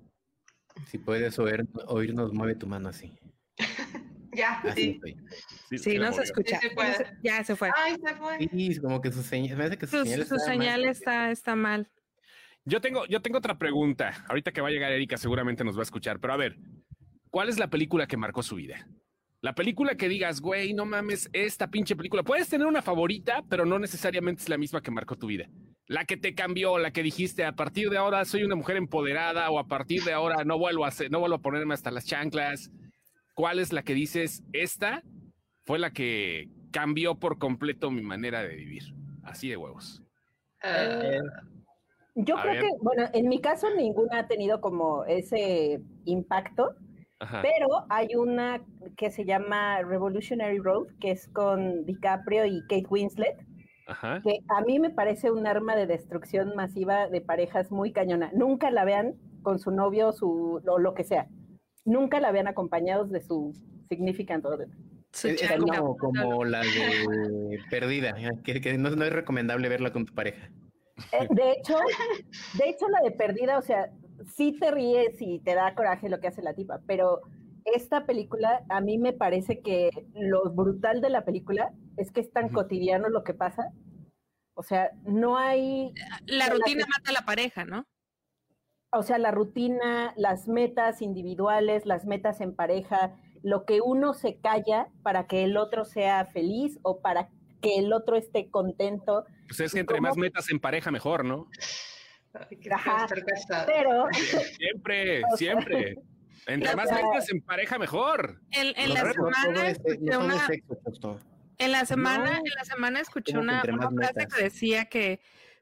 [0.86, 3.12] Si puedes oír, oírnos, mueve tu mano así.
[4.36, 5.00] Ya, Así
[5.70, 5.78] sí.
[5.78, 6.58] Sí, no se escucha.
[6.58, 6.82] Sí se No
[7.22, 7.70] ya se fue.
[7.76, 8.38] Ay, se fue.
[8.50, 10.58] Sí, como que su señal, me hace que su, Su, señal, su está mal.
[10.58, 11.88] señal está, está mal.
[12.64, 14.24] Yo tengo, yo tengo otra pregunta.
[14.28, 16.18] Ahorita que va a llegar Erika, seguramente nos va a escuchar.
[16.18, 16.56] Pero a ver,
[17.34, 18.86] ¿cuál es la película que marcó su vida?
[19.40, 22.22] La película que digas, güey, no mames, esta pinche película.
[22.22, 25.48] Puedes tener una favorita, pero no necesariamente es la misma que marcó tu vida.
[25.88, 29.50] La que te cambió, la que dijiste, a partir de ahora soy una mujer empoderada
[29.50, 32.06] o a partir de ahora no vuelvo a hacer, no vuelvo a ponerme hasta las
[32.06, 32.70] chanclas.
[33.34, 35.02] ¿Cuál es la que dices, esta
[35.64, 38.84] fue la que cambió por completo mi manera de vivir?
[39.24, 40.00] Así de huevos.
[40.62, 41.18] Eh,
[42.14, 42.62] yo A creo ver.
[42.62, 46.76] que, bueno, en mi caso ninguna ha tenido como ese impacto,
[47.20, 47.42] Ajá.
[47.42, 48.62] Pero hay una
[48.96, 53.36] que se llama Revolutionary Road, que es con DiCaprio y Kate Winslet,
[53.86, 54.20] Ajá.
[54.22, 58.30] que a mí me parece un arma de destrucción masiva de parejas muy cañona.
[58.34, 61.28] Nunca la vean con su novio su, o lo que sea.
[61.84, 63.52] Nunca la vean acompañados de su
[63.88, 64.68] significant other.
[65.12, 70.06] Es, es como, como la de Perdida, que, que no, no es recomendable verla con
[70.06, 70.50] tu pareja.
[71.12, 71.76] Eh, de hecho,
[72.58, 73.90] de hecho la de perdida, o sea,
[74.26, 77.20] sí te ríes y te da coraje lo que hace la tipa, pero
[77.64, 82.30] esta película, a mí me parece que lo brutal de la película es que es
[82.30, 83.72] tan cotidiano lo que pasa.
[84.54, 85.92] O sea, no hay,
[86.26, 87.86] La rutina mata a la pareja, ¿no?
[88.94, 94.38] o sea, la rutina, las metas individuales, las metas en pareja, lo que uno se
[94.38, 97.28] calla para que el otro sea feliz o para
[97.60, 99.24] que el otro esté contento.
[99.48, 100.08] Pues es que entre ¿Cómo?
[100.08, 101.48] más metas en pareja, mejor, ¿no?
[102.50, 103.06] Ay, qué Ajá.
[103.66, 104.06] Pero
[104.58, 105.96] Siempre, siempre.
[106.46, 108.40] Entre más metas en pareja, mejor.
[108.50, 110.76] En, en la semana no una, sexo,
[111.56, 112.36] en la semana, No.
[112.36, 114.34] en la semana escuché una, frase metas.
[114.34, 115.20] que decía que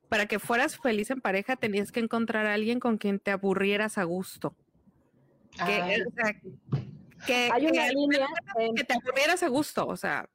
[0.08, 3.96] para que fueras feliz en pareja tenías que encontrar a alguien con quien te aburrieras
[3.96, 4.56] a gusto.
[5.64, 6.40] Que, o sea,
[7.26, 8.26] que, hay una línea
[8.58, 10.28] en que te aburrieras a gusto, o sea,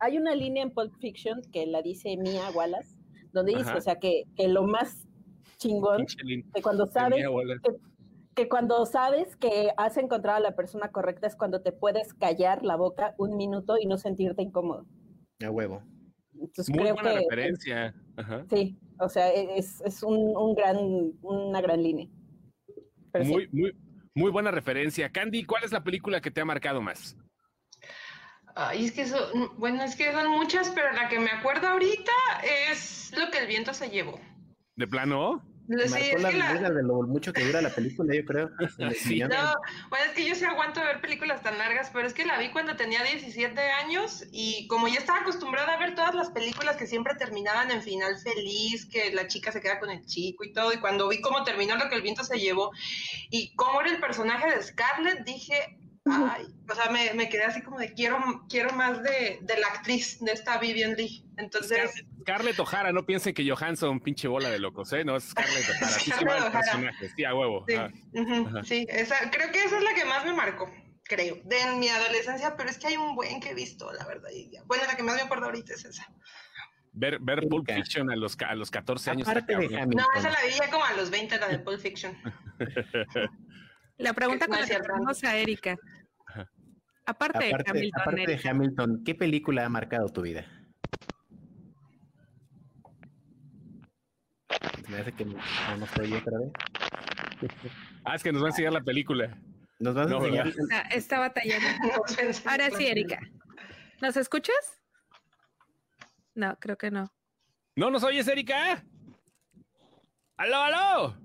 [0.00, 2.96] hay una línea en Pulp Fiction que la dice Mia Wallace,
[3.32, 5.05] donde dice, o sea, que, que lo más
[5.58, 6.06] chingón,
[6.54, 7.24] que cuando sabes,
[8.34, 12.62] que cuando sabes que has encontrado a la persona correcta es cuando te puedes callar
[12.62, 14.86] la boca un minuto y no sentirte incómodo.
[15.44, 15.82] A huevo.
[16.34, 17.94] Entonces Muy creo buena que referencia.
[18.16, 18.44] Ajá.
[18.50, 20.76] sí, o sea, e- es, es un, un gran,
[21.22, 22.08] una gran línea.
[23.12, 23.30] Pero sí.
[23.32, 23.76] Muy, muy,
[24.14, 25.10] muy buena referencia.
[25.10, 27.16] Candy, ¿cuál es la película que te ha marcado más?
[28.54, 29.18] Ay, es que eso,
[29.58, 32.12] bueno, es que son muchas, pero la que me acuerdo ahorita
[32.70, 34.18] es lo que el viento se llevó.
[34.76, 35.42] ¿De plano?
[35.68, 38.24] Sí, Marcó es la que la- vida de lo mucho que dura la película, yo
[38.24, 38.50] creo.
[38.96, 39.18] Sí.
[39.18, 39.54] No,
[39.88, 42.50] bueno, es que yo sí aguanto ver películas tan largas, pero es que la vi
[42.50, 46.86] cuando tenía 17 años y como ya estaba acostumbrada a ver todas las películas que
[46.86, 50.72] siempre terminaban en final feliz, que la chica se queda con el chico y todo,
[50.72, 52.70] y cuando vi cómo terminó lo que el viento se llevó
[53.30, 57.60] y cómo era el personaje de Scarlett, dije, ay, o sea, me, me quedé así
[57.62, 61.24] como de quiero, quiero más de, de la actriz, de esta Vivian Lee.
[61.38, 61.90] Entonces,
[62.26, 65.04] Scarlett O'Hara, no piensen que Johansson, pinche bola de locos, ¿eh?
[65.04, 65.86] No, es Scarlett O'Hara.
[65.86, 66.50] Sí, Scarlett O'Hara.
[66.52, 67.08] personaje.
[67.14, 67.64] Sí, a huevo.
[67.68, 67.90] sí, Ah.
[68.64, 70.68] sí, esa, creo que esa es la que más me marcó.
[71.04, 74.04] Creo, de en mi adolescencia, pero es que hay un buen que he visto, la
[74.06, 74.28] verdad.
[74.34, 76.04] y ya- bueno, la que más me acuerdo ahorita es esa.
[76.92, 77.70] Ver, ver Pulp.
[77.70, 79.28] Fiction a los, a los 14 años.
[79.28, 79.66] Aparte de.
[79.66, 79.90] Hamilton.
[79.90, 82.16] No, esa la vi ya como a los 20, la de Pulp Fiction.
[83.98, 85.76] la pregunta con la que tenemos a Erika.
[87.08, 90.44] Aparte, de Hamilton, aparte de Hamilton, ¿qué película ha marcado tu vida?
[94.86, 96.52] Se me hace que no no nos oye otra vez.
[98.04, 99.36] Ah, es que nos va a enseñar la película.
[99.78, 100.46] Nos vas a No, enseñar.
[100.48, 101.66] está, está batallando.
[102.46, 103.18] Ahora sí, Erika.
[104.00, 104.80] ¿Nos escuchas?
[106.34, 107.12] No, creo que no.
[107.74, 108.84] ¿No nos oyes, Erika?
[110.36, 111.16] ¡Aló, aló!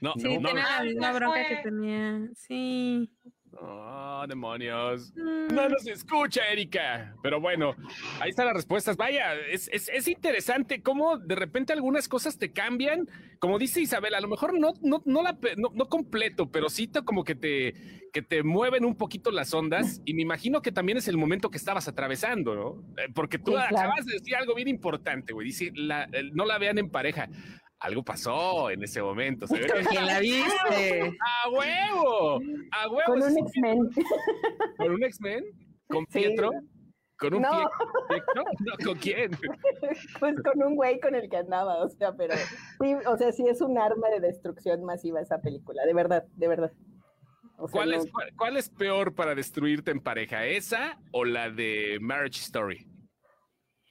[0.00, 0.54] No, Sí, no, no, tiene no.
[0.54, 1.56] la Ay, misma bronca fue.
[1.56, 2.20] que tenía.
[2.34, 3.12] Sí.
[3.60, 5.12] Oh, demonios.
[5.16, 7.14] Mm, No nos escucha, Erika.
[7.22, 7.74] Pero bueno,
[8.20, 8.96] ahí están las respuestas.
[8.96, 13.08] Vaya, es, es, es interesante cómo de repente algunas cosas te cambian.
[13.40, 16.86] Como dice Isabel, a lo mejor no, no, no, la, no, no completo, pero sí
[16.88, 17.74] te- como que te,
[18.12, 20.02] que te mueven un poquito las ondas.
[20.04, 22.82] Y me imagino que también es el momento que estabas atravesando, ¿no?
[23.02, 23.76] Eh, Porque tú Sí, claro.
[23.78, 25.46] acabas de decir algo bien importante, güey.
[25.46, 27.28] Dice, la- el- no la vean en pareja.
[27.80, 29.46] Algo pasó en ese momento.
[29.46, 31.16] se ve ¿Con que- quién la viste?
[31.44, 32.40] ¡A huevo!
[32.72, 33.02] ¡A huevo!
[33.06, 33.90] Con un X-Men.
[34.76, 35.44] ¿Con un X-Men?
[35.88, 36.18] ¿Con Sí.
[36.18, 36.50] Pietro?
[37.18, 37.50] ¿Con un No.
[38.08, 38.44] Pietro?
[38.60, 39.30] No, ¿con quién?
[40.20, 42.34] Pues con un güey con el que andaba, o sea, pero
[42.80, 46.48] sí, o sea, sí es un arma de destrucción masiva esa película, de verdad, de
[46.48, 46.72] verdad.
[47.56, 50.44] O sea, ¿Cuál, no- es, cuál, cuál es peor para destruirte en pareja?
[50.46, 52.86] ¿Esa o la de Marriage Story?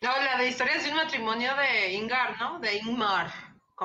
[0.02, 2.60] No, la de historias de un matrimonio de Ingar, ¿no?
[2.60, 3.28] De Ingmar.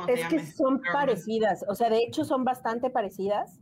[0.01, 0.53] Se Es que llame.
[0.53, 3.61] son parecidas, o sea, de hecho son bastante parecidas,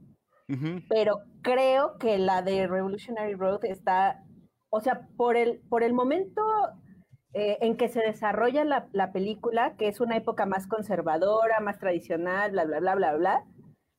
[0.88, 4.24] pero creo que la de Revolutionary Road está,
[4.70, 6.42] o sea, por el, por el momento
[7.32, 11.78] eh, en que se desarrolla la, la película, que es una época más conservadora, más
[11.78, 13.44] tradicional, bla, bla, bla, bla, bla,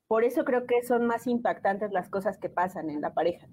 [0.07, 3.47] por eso creo que son más impactantes las cosas que pasan en la pareja,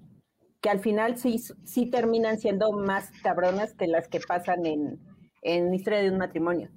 [0.61, 4.99] que al final sí, sí terminan siendo más cabronas que las que pasan en,
[5.43, 6.71] en Historia de un matrimonio.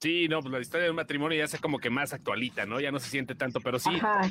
[0.00, 2.80] Sí, no, pues la historia de un matrimonio ya es como que más actualita, ¿no?
[2.80, 4.30] Ya no se siente tanto, pero sí, Ajá,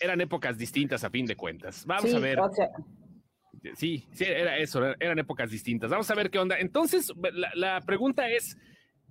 [0.00, 1.84] eran épocas distintas a fin de cuentas.
[1.86, 2.40] Vamos sí, a ver.
[2.40, 2.68] o sea,
[3.76, 5.90] Sí, sí, era eso, era- eran épocas distintas.
[5.90, 6.58] Vamos a ver qué onda.
[6.58, 8.56] Entonces, la, la pregunta es,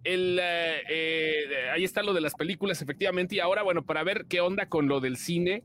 [0.04, 4.26] el, eh, eh, ahí está lo de las películas, efectivamente, y ahora, bueno, para ver
[4.28, 5.64] qué onda con lo del cine,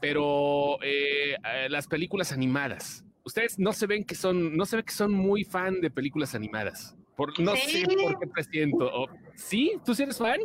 [0.00, 3.04] pero eh, eh, las películas animadas.
[3.24, 6.34] Ustedes no se ven que son, no se ve que son muy fan de películas
[6.34, 6.96] animadas.
[7.16, 7.82] Por, no Sí.
[7.86, 8.84] sé por qué presiento.
[8.92, 9.80] O- ¿Sí?
[9.84, 10.40] ¿Tú sí eres fan?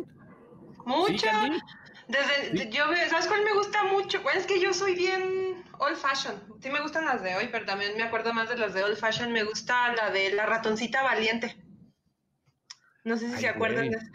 [0.86, 1.18] Mucho.
[1.28, 1.60] Sí.
[2.08, 2.70] Desde, Sí.
[2.72, 4.22] yo veo, ¿sabes cuál me gusta mucho?
[4.24, 6.36] Bueno, es que yo soy bien old fashion.
[6.62, 8.98] Sí me gustan las de hoy, pero también me acuerdo más de las de old
[8.98, 9.32] fashion.
[9.32, 11.56] Me gusta la de la ratoncita valiente.
[13.04, 13.92] No sé si Ay, se acuerdan güey.
[13.92, 14.12] de esa.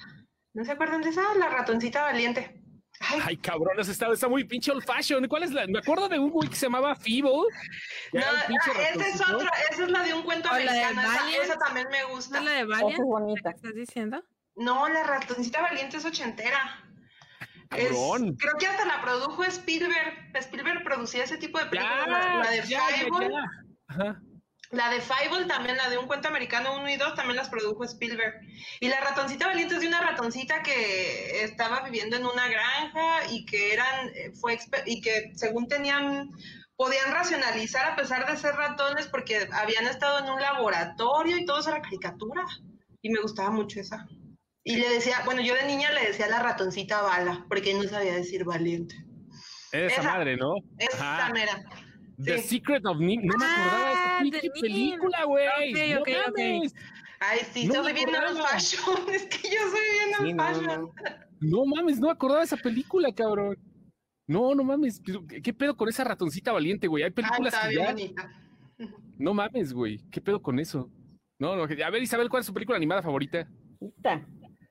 [0.54, 1.22] ¿No se acuerdan de esa?
[1.38, 2.60] La ratoncita valiente.
[3.10, 5.26] Ay, Ay, cabrón, esa está, está muy pinche old fashion.
[5.28, 5.66] ¿Cuál es la?
[5.66, 7.30] Me acuerdo de un güey que se llamaba Feeble.
[8.12, 11.00] que no, esa es otra, esa es la de un cuento americano.
[11.02, 12.38] Esa, esa también me ¿No gusta.
[12.38, 12.92] es la de Esa Valiant?
[12.92, 13.50] es ¿La bonita.
[13.50, 14.24] estás diciendo?
[14.56, 16.80] No, la ratoncita valiente es ochentera.
[17.76, 18.36] Es- Cabrón.
[18.36, 20.30] creo que hasta la produjo Spielberg.
[20.34, 22.06] Spielberg producía ese tipo de películas.
[22.06, 23.30] Ya, la, la de ya, ya, Fireball.
[23.32, 23.44] ya.
[23.88, 24.22] Ajá.
[24.74, 27.84] La de Fireball también, la de un cuento americano 1 y 2, también las produjo
[27.84, 28.34] Spielberg.
[28.80, 33.44] Y la ratoncita valiente es de una ratoncita que estaba viviendo en una granja y
[33.46, 34.10] que eran,
[34.40, 36.30] fue y que según tenían,
[36.76, 41.60] podían racionalizar a pesar de ser ratones porque habían estado en un laboratorio y todo
[41.60, 42.42] eso era caricatura.
[43.00, 44.06] Y me gustaba mucho esa.
[44.64, 48.14] Y le decía, bueno, yo de niña le decía la ratoncita bala, porque no sabía
[48.14, 48.96] decir valiente.
[49.70, 50.02] Esa, Esa.
[50.02, 50.54] madre, ¿no?
[50.78, 51.32] Esa Ajá.
[51.32, 51.62] mera.
[52.18, 52.38] The.
[52.38, 53.22] Secret of Nim.
[53.24, 54.61] No me acordaba de esa Ah, pinche de Nim.
[54.61, 55.46] película, güey.
[55.46, 56.72] Ok, No ok.
[57.20, 58.96] Ay, sí, No yo soy bien fashion.
[59.14, 60.66] Es que yo soy bien fashion.
[60.66, 60.92] no.
[61.40, 63.57] No mames, no me acordaba de esa película, cabrón.
[64.27, 65.00] No, no mames.
[65.42, 67.03] ¿Qué pedo con esa ratoncita valiente, güey?
[67.03, 68.88] Hay Ay, películas está que bien ya.
[69.18, 69.98] No mames, güey.
[70.11, 70.90] ¿Qué pedo con eso?
[71.38, 71.64] No, no.
[71.64, 73.46] A ver, Isabel, ¿cuál es su película animada favorita?
[73.79, 74.27] Puta,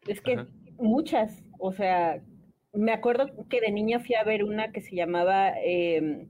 [0.08, 0.48] Es que Ajá.
[0.78, 2.22] muchas, o sea,
[2.74, 6.28] me acuerdo que de niña fui a ver una que se llamaba eh,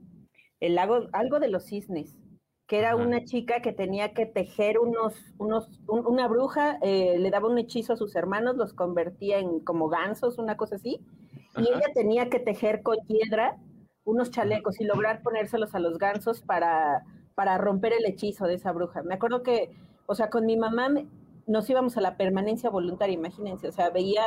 [0.64, 2.16] El lago, algo de los cisnes,
[2.66, 2.96] que era Ajá.
[3.04, 7.58] una chica que tenía que tejer unos, unos, un- una bruja, eh, le daba un
[7.58, 11.00] hechizo a sus hermanos, los convertía en como gansos, una cosa así,
[11.58, 13.58] y ella tenía que tejer con hiedra
[14.04, 18.72] unos chalecos y lograr ponérselos a los gansos para, para romper el hechizo de esa
[18.72, 19.02] bruja.
[19.02, 19.70] Me acuerdo que,
[20.06, 20.88] o sea, con mi mamá
[21.46, 24.22] nos íbamos a la permanencia voluntaria, imagínense, o sea, veía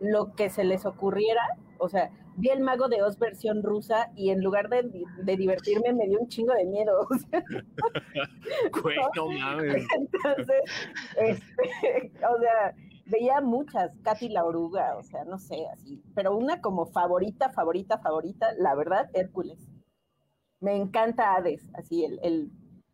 [0.00, 1.40] lo que se les ocurriera,
[1.78, 4.90] o sea, vi el mago de Oz versión rusa y en lugar de,
[5.22, 7.00] de divertirme me dio un chingo de miedo.
[7.00, 7.44] o sea,
[8.82, 9.86] Güey, no mames.
[9.96, 10.62] entonces,
[11.16, 12.74] este, o sea,
[13.06, 17.98] veía muchas, Katy la oruga, o sea, no sé, así, pero una como favorita, favorita,
[17.98, 19.58] favorita, la verdad, Hércules.
[20.60, 22.50] Me encanta Hades, así el, el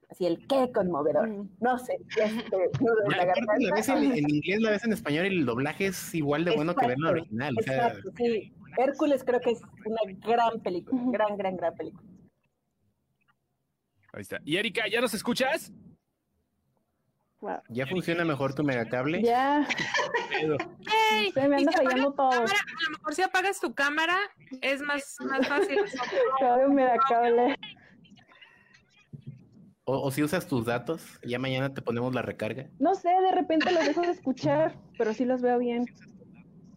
[0.09, 1.29] así el qué conmovedor.
[1.29, 1.51] Mm.
[1.61, 2.70] No sé, este,
[3.09, 6.14] Y la la ves en, en inglés, la ves en español y el doblaje es
[6.14, 7.55] igual de bueno que Exacto, original.
[7.59, 8.53] O sea, Exacto, sí.
[8.76, 12.09] Hércules creo que es una gran película, gran, gran, gran película.
[14.12, 14.40] Ahí está.
[14.44, 15.72] Y Erika, ¿ya nos escuchas?
[17.40, 17.59] Wow.
[17.68, 19.22] ya funciona mejor tu megacable.
[19.22, 19.64] Ya,
[20.28, 20.57] Pedo.
[21.12, 21.31] ¡Ey!
[21.31, 22.31] se me Y anda si apagas fallando tu todo.
[22.31, 24.16] cámara, a lo mejor si apagas tu cámara
[24.61, 25.78] es más, más fácil.
[26.40, 27.54] Todavía me da cable.
[29.85, 32.66] O, o si usas tus datos, ya mañana te ponemos la recarga.
[32.81, 35.85] No sé, de repente los dejo de escuchar, pero sí los veo bien.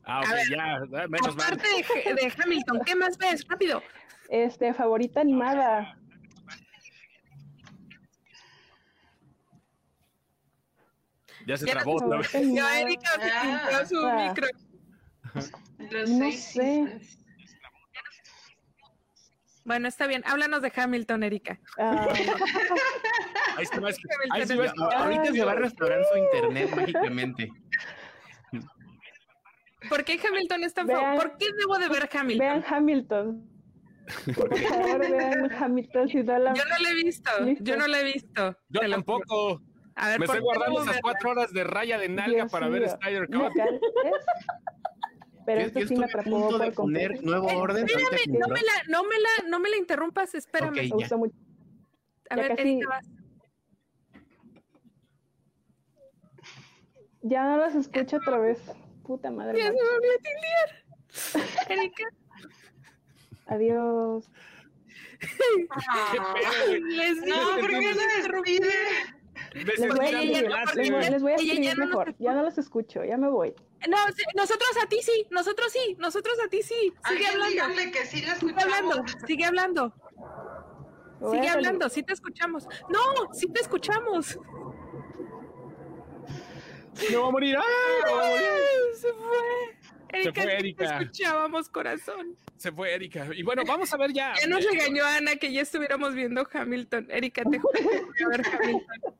[0.04, 1.08] Ah, ok, A ver, ya.
[1.08, 1.46] Menos mal.
[1.54, 1.68] Aparte
[2.06, 3.46] de, de Hamilton, ¿qué más ves?
[3.48, 3.82] Rápido.
[4.30, 5.98] Este, favorita animada.
[11.48, 12.80] Ya se Ya trabó animada.
[12.82, 13.62] Erika, se Ah.
[13.70, 14.28] pintó su Ah.
[14.28, 14.48] micro.
[15.90, 17.02] Los No sé.
[19.64, 20.24] Bueno, está bien.
[20.26, 21.60] Háblanos de Hamilton, Erika.
[21.78, 22.08] Ah,
[23.58, 23.90] Ahí se va.
[24.98, 27.50] Ahorita se va a restaurar su internet mágicamente.
[29.92, 31.18] ¿Por qué Hamilton es tan Vean-?
[31.18, 32.40] ¿Por qué debo de ver Hamilton?
[32.40, 33.50] vean Hamilton.
[34.36, 37.32] Por favor, vean Hamilton si no la Yo no la he visto.
[37.44, 37.64] Listo.
[37.66, 38.58] Yo no la he visto.
[38.70, 39.62] Yo tampoco.
[39.96, 42.70] A ver, Me ¿por estoy guardando esas cuatro horas de raya de nalga Dios para
[42.70, 42.90] ver.
[42.90, 43.52] Snyder Cut.
[45.46, 47.86] Pero esto sí me atrapó de por poner nuevo Eh, orden.
[47.86, 50.70] espérame, no me la, no me la, no me la interrumpas, espérame.
[50.70, 50.78] Ok.
[50.78, 50.96] Me ya.
[50.96, 51.36] gustó mucho.
[52.30, 52.80] A ya ver, casi-.
[57.24, 58.60] Ya no los escucho otra vez.
[59.04, 59.58] Puta madre.
[59.58, 61.70] Ya se me olvidó tildear.
[61.70, 62.04] Erika,
[63.48, 64.30] Adiós.
[66.80, 68.60] Les No, digo ¿por qué?
[69.54, 72.16] Ves Les voy, a escribir, no, porque les voy- les a escribir no nos mejor.
[72.20, 73.04] Ya no los escucho.
[73.04, 73.54] Ya me voy.
[73.90, 73.98] No,
[74.36, 76.94] nosotros a ti sí, nosotros sí, nosotros a ti sí.
[77.08, 79.28] Sigue hablando, que sí la sigue hablando, escuchamos.
[79.28, 79.94] sigue hablando,
[81.20, 81.50] sigue a salir.
[81.50, 82.68] hablando, sí te escuchamos.
[82.90, 84.38] No, sí te escuchamos.
[87.12, 87.56] No va a morir.
[87.58, 87.62] ¡Ah!
[88.06, 88.48] No va a morir.
[88.96, 90.20] Se fue.
[90.20, 90.98] Erika, fue sí Erika.
[90.98, 92.36] te escuchábamos, corazón.
[92.58, 93.28] Se fue Erika.
[93.34, 94.34] Y bueno, vamos a ver ya.
[94.40, 97.08] Ya nos regañó Ana que ya estuviéramos viendo Hamilton.
[97.10, 99.16] Erika, te juro que voy a ver Hamilton.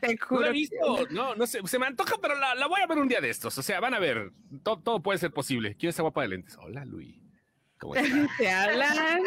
[0.00, 0.40] Te No juro.
[0.40, 2.86] la he que- visto, no, no sé, se me antoja, pero la, la voy a
[2.86, 3.56] ver un día de estos.
[3.58, 4.32] O sea, van a ver,
[4.64, 5.76] todo, todo puede ser posible.
[5.78, 6.56] ¿Quién es esa guapa de lentes?
[6.58, 7.16] Hola, Luis.
[7.78, 8.28] ¿Cómo están?
[8.38, 9.22] Te hablan.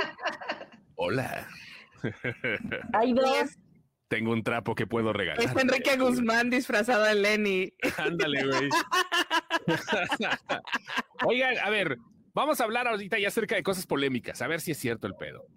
[0.96, 1.48] Hola.
[2.94, 3.58] Hay dos.
[4.14, 5.44] Tengo un trapo que puedo regalar.
[5.44, 7.74] Es Enrique Guzmán disfrazado de Lenny.
[7.98, 8.70] Ándale, güey.
[11.26, 11.98] Oigan, a ver,
[12.36, 15.16] vamos a hablar ahorita ya acerca de cosas polémicas, a ver si es cierto el
[15.16, 15.48] pedo.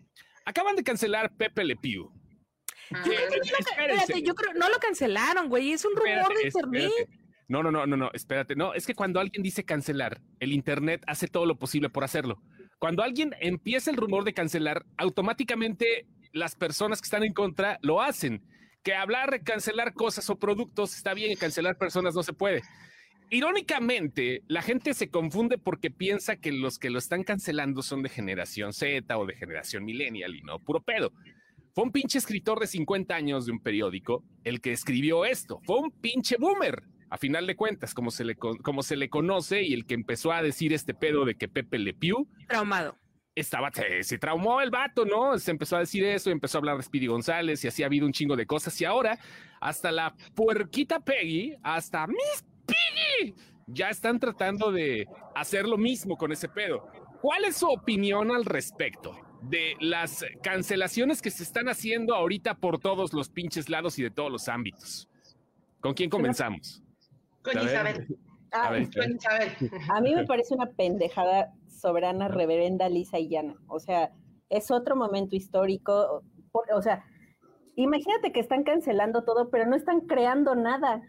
[0.47, 2.11] Acaban de cancelar Pepe Le Pew.
[2.95, 3.15] Ah, Que-
[3.59, 5.73] Espérate, yo creo, no lo cancelaron, güey.
[5.73, 6.83] Es un rumor espérate, de internet.
[6.99, 7.27] espérate.
[7.49, 8.57] No, no, no, no, no, espérate.
[8.57, 12.43] No, es que cuando alguien dice cancelar, el Internet hace todo lo posible por hacerlo.
[12.79, 18.01] Cuando alguien empieza el rumor de cancelar, automáticamente las personas que están en contra lo
[18.01, 18.43] hacen.
[18.85, 22.63] Que hablar, cancelar cosas o productos está bien, cancelar personas no se puede.
[23.31, 28.09] Irónicamente, la gente se confunde porque piensa que los que lo están cancelando son de
[28.09, 31.11] generación Z o de generación millennial y no, puro pedo.
[31.75, 35.61] Fue un pinche escritor de 50 años de un periódico el que escribió esto.
[35.65, 39.63] Fue un pinche boomer, a final de cuentas, como se le, como se le conoce,
[39.63, 42.97] y el que empezó a decir este pedo de que Pepe Le Pew Traumado.
[43.37, 45.39] Estaba, se, se traumó el vato, ¿no?
[45.39, 47.87] Se empezó a decir eso, y empezó a hablar de Speedy González, y así ha
[47.87, 48.81] habido un chingo de cosas.
[48.81, 49.19] Y ahora,
[49.61, 53.35] hasta la puerquita Peggy, hasta Miss Piggy,
[53.67, 56.89] ya están tratando de hacer lo mismo con ese pedo.
[57.21, 62.79] ¿Cuál es su opinión al respecto de las cancelaciones que se están haciendo ahorita por
[62.79, 65.09] todos los pinches lados y de todos los ámbitos?
[65.81, 66.83] ¿Con quién comenzamos?
[67.43, 67.63] Con.
[67.63, 68.07] Isabel.
[68.65, 68.89] Ah, A ver.
[69.97, 73.55] A mí me parece una pendejada soberana, reverenda, lisa y llana.
[73.69, 74.11] O sea,
[74.49, 76.23] es otro momento histórico.
[76.53, 77.05] por- O sea,
[77.77, 81.03] imagínate que están cancelando todo, pero no están creando nada.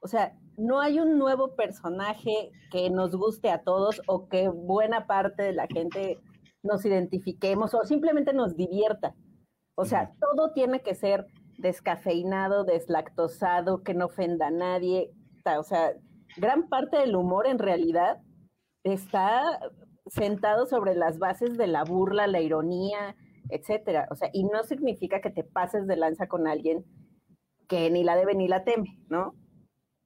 [0.00, 5.06] O sea, no hay un nuevo personaje que nos guste a todos o que buena
[5.06, 6.18] parte de la gente
[6.62, 9.14] nos identifiquemos o simplemente nos divierta.
[9.76, 11.26] O sea, todo tiene que ser
[11.58, 15.10] descafeinado, deslactosado, que no ofenda a nadie.
[15.58, 15.92] O sea,
[16.36, 18.18] gran parte del humor en realidad
[18.84, 19.58] está
[20.06, 23.16] sentado sobre las bases de la burla, la ironía,
[23.50, 24.06] etcétera.
[24.10, 26.84] O sea, y no significa que te pases de lanza con alguien
[27.68, 29.34] que ni la debe ni la teme, ¿no?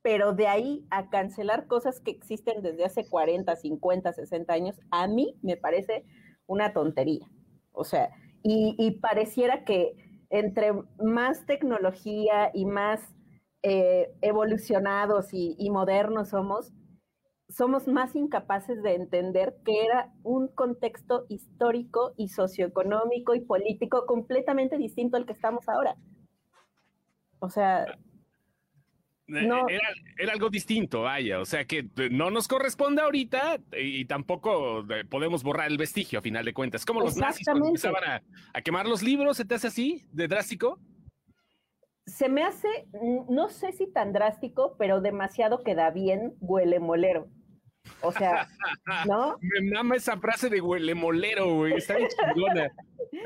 [0.03, 5.07] Pero de ahí a cancelar cosas que existen desde hace 40, 50, 60 años, a
[5.07, 6.05] mí me parece
[6.47, 7.31] una tontería.
[7.73, 8.11] O sea,
[8.43, 9.95] y, y pareciera que
[10.31, 13.03] entre más tecnología y más
[13.63, 16.73] eh, evolucionados y, y modernos somos,
[17.49, 24.79] somos más incapaces de entender que era un contexto histórico y socioeconómico y político completamente
[24.79, 25.97] distinto al que estamos ahora.
[27.41, 27.87] O sea,
[29.27, 29.69] No.
[29.69, 31.39] Era, era algo distinto, vaya.
[31.39, 36.19] O sea que eh, no nos corresponde ahorita y tampoco eh, podemos borrar el vestigio
[36.19, 36.85] a final de cuentas.
[36.85, 40.27] Como los nazis cuando empezaban a, a quemar los libros, ¿se te hace así de
[40.27, 40.81] drástico?
[42.11, 42.69] Se me hace,
[43.29, 47.29] no sé si tan drástico, pero demasiado queda bien, huele molero.
[48.03, 48.47] O sea,
[49.09, 49.37] ¿no?
[49.41, 51.75] Me mama esa frase de huele molero, güey.
[51.75, 52.71] Está bien chingona.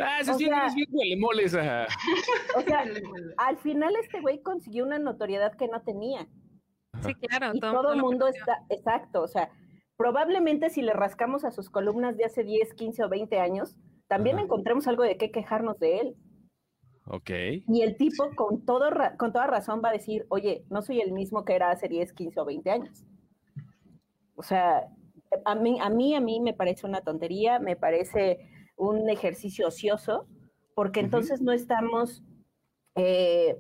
[0.01, 1.55] Ah, ese O sí sea- bien huele moles.
[1.55, 1.87] ajá.
[2.57, 2.85] O sea,
[3.39, 6.27] al final este güey consiguió una notoriedad que no tenía.
[7.05, 7.53] Sí, claro.
[7.55, 9.51] Y todo el mundo está, exacto, o sea,
[9.97, 13.77] probablemente si le rascamos a sus columnas de hace 10, 15 o 20 años,
[14.09, 14.45] también Ajá.
[14.45, 16.17] encontremos algo de qué quejarnos de él.
[17.07, 17.31] Ok.
[17.69, 21.01] Y el tipo con, todo, ra- con toda razón va a decir, oye, no soy
[21.01, 23.05] el mismo que era hace 10, 15 o 20 años.
[24.37, 24.89] O sea,
[25.45, 28.39] a mí, a mí, a mí me parece una tontería, me parece
[28.77, 30.27] un ejercicio ocioso,
[30.75, 32.25] porque entonces no estamos
[32.97, 33.59] eh,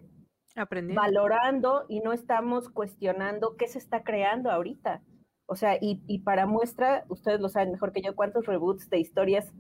[0.57, 1.01] Aprendiendo.
[1.01, 5.03] valorando y no estamos cuestionando qué se está creando ahorita.
[5.47, 8.99] O sea, y, y para muestra, ustedes lo saben mejor que yo, cuántos reboots de
[8.99, 9.53] historias,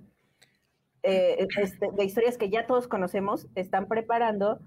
[1.04, 4.58] eh, este, de historias que ya todos conocemos, están preparando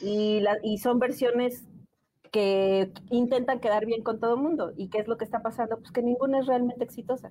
[0.00, 1.66] y, la- y son versiones
[2.30, 4.72] que intentan quedar bien con todo el mundo.
[4.76, 5.78] ¿Y qué es lo que está pasando?
[5.78, 7.30] Pues que ninguna es realmente exitosa.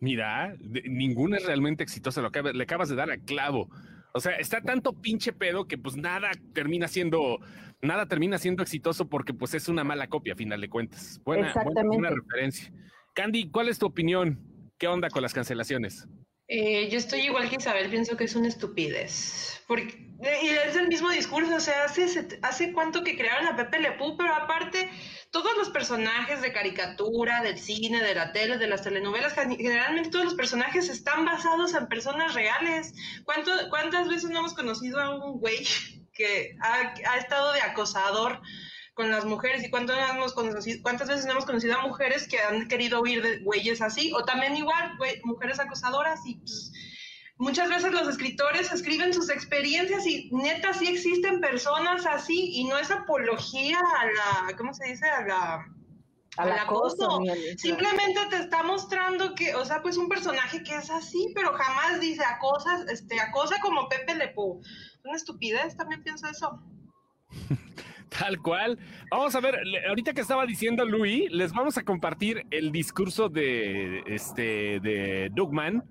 [0.00, 2.22] Mira, de- ninguna es realmente exitosa.
[2.22, 3.68] Lo acaba- le acabas de dar a clavo.
[4.12, 7.38] O sea, está tanto pinche pedo que pues nada termina siendo,
[7.82, 11.20] nada termina siendo exitoso porque pues es una mala copia a final de cuentas.
[11.24, 11.96] Buena, buena, Exactamente.
[11.96, 12.72] buena referencia.
[13.14, 14.40] Candy, ¿cuál es tu opinión?
[14.78, 16.08] ¿Qué onda con las cancelaciones?
[16.52, 19.62] Eh, yo estoy igual que Isabel, pienso que es una estupidez.
[19.68, 20.08] Porque,
[20.42, 23.92] y es el mismo discurso, o sea, hace, hace cuánto que crearon a Pepe Le
[23.92, 24.90] Pew, pero aparte,
[25.30, 30.10] todos los personajes de caricatura, del cine, de la tele, de las telenovelas, gen- generalmente
[30.10, 32.94] todos los personajes están basados en personas reales.
[33.24, 35.64] ¿Cuánto, ¿Cuántas veces no hemos conocido a un güey
[36.12, 38.40] que ha, ha estado de acosador?
[39.00, 42.38] Con las mujeres y cuánto hemos conocido, cuántas veces no hemos conocido a mujeres que
[42.38, 46.70] han querido huir de güeyes así, o también igual, güey, mujeres acosadoras y pues,
[47.38, 52.76] muchas veces los escritores escriben sus experiencias y neta sí existen personas así y no
[52.76, 55.08] es apología a la, ¿cómo se dice?
[55.08, 55.66] A la
[56.36, 57.22] Al acoso,
[57.56, 62.00] Simplemente te está mostrando que, o sea, pues un personaje que es así, pero jamás
[62.00, 64.60] dice acosa, este, acosa como Pepe Le Pew.
[65.04, 66.62] Una estupidez, también pienso eso.
[68.18, 68.78] Tal cual.
[69.10, 69.58] Vamos a ver,
[69.88, 75.84] ahorita que estaba diciendo Luis, les vamos a compartir el discurso de este de Dugman.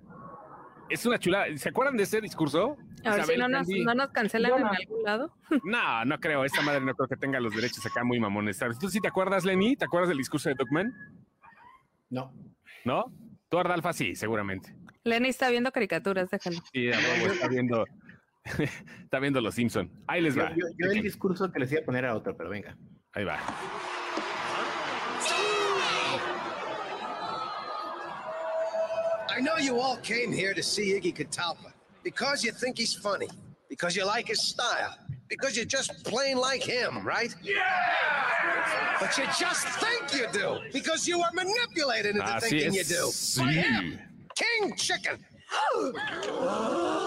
[0.89, 1.45] Es una chulada.
[1.57, 2.77] ¿Se acuerdan de ese discurso?
[3.05, 5.33] A ver si no nos, no nos cancelan en algún lado.
[5.63, 6.43] No, no creo.
[6.43, 8.57] Esta madre no creo que tenga los derechos acá muy mamones.
[8.57, 8.77] ¿Sabes?
[8.77, 9.75] ¿Tú sí te acuerdas, Lenny?
[9.75, 10.93] ¿Te acuerdas del discurso de Dugman?
[12.09, 12.33] No.
[12.85, 13.05] ¿No?
[13.49, 14.75] Tú, Ardalfa, sí, seguramente.
[15.03, 16.59] Lenny está viendo caricaturas, déjalo.
[16.71, 17.85] Sí, a huevo, está viendo,
[19.03, 19.89] está viendo Los Simpson.
[20.07, 20.51] Ahí les va.
[20.55, 22.75] yo- yo el discurso que les iba a poner a otro, pero venga.
[23.13, 23.39] Ahí va.
[29.29, 31.71] I know you all came here to see Iggy Catalpa
[32.03, 33.27] because you think he's funny,
[33.69, 34.95] because you like his style,
[35.29, 37.33] because you're just plain like him, right?
[37.41, 37.53] Yeah!
[38.99, 43.35] But you just think you do because you were manipulated into Así thinking you es.
[43.35, 43.41] do.
[43.43, 43.99] By him, Sí.
[44.35, 45.17] King Chicken.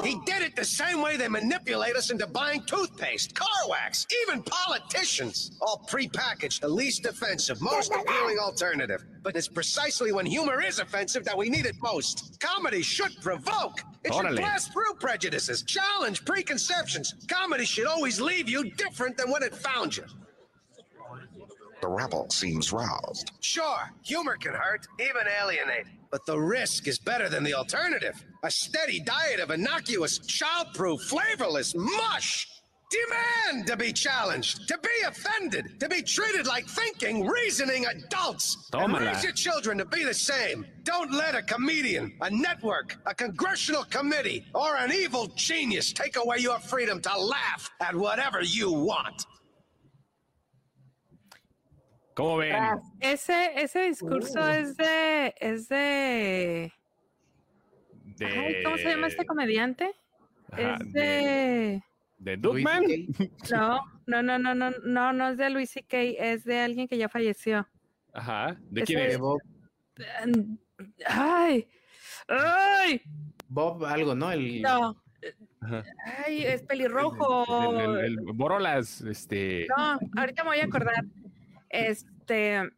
[0.04, 4.42] He did it the same way they manipulate us into buying toothpaste, car wax, even
[4.42, 5.52] politicians.
[5.60, 9.04] All prepackaged, the least offensive, most appealing alternative.
[9.22, 12.38] But it's precisely when humor is offensive that we need it most.
[12.40, 13.80] Comedy should provoke.
[14.04, 14.36] It should Órale.
[14.38, 17.14] blast through prejudices, challenge preconceptions.
[17.28, 20.04] Comedy should always leave you different than when it found you.
[21.80, 23.32] The rebel seems roused.
[23.40, 25.86] Sure, humor can hurt, even alienate.
[26.10, 28.24] But the risk is better than the alternative.
[28.44, 32.48] A steady diet of innocuous, childproof, flavorless mush.
[32.90, 38.68] Demand to be challenged, to be offended, to be treated like thinking, reasoning adults.
[38.74, 39.12] And Tómala.
[39.14, 40.66] raise your children to be the same.
[40.82, 46.38] Don't let a comedian, a network, a congressional committee, or an evil genius take away
[46.40, 49.24] your freedom to laugh at whatever you want.
[52.14, 52.52] ¿Cómo ven?
[52.52, 52.80] Tras.
[53.00, 54.60] Ese, ese discurso Uh.
[54.60, 56.70] es de, es de,
[58.26, 59.90] Ay, ¿cómo se llama este comediante?
[60.50, 61.82] Ajá, es de,
[62.18, 62.36] de.
[62.36, 62.66] C.K.
[63.52, 66.98] no, no, no, no, no, no, no es de Luis C.K., es de alguien que
[66.98, 67.66] ya falleció.
[68.12, 68.56] Ajá.
[68.70, 69.18] ¿De quién De es?
[69.18, 69.40] Bob,
[71.06, 71.68] Ay,
[72.28, 73.00] ay,
[73.48, 74.30] Bob algo, ¿no?
[74.32, 75.02] El, no,
[75.60, 75.84] Ajá.
[76.26, 77.72] ay, es pelirrojo.
[77.78, 79.66] El, el- el Borolas, este.
[79.76, 81.04] No, ahorita me voy a acordar.
[81.68, 82.68] Este.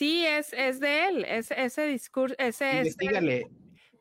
[0.00, 1.24] Sí, es, es de él.
[1.28, 2.34] Es, ese discurso.
[2.38, 3.50] Ese, Investígale.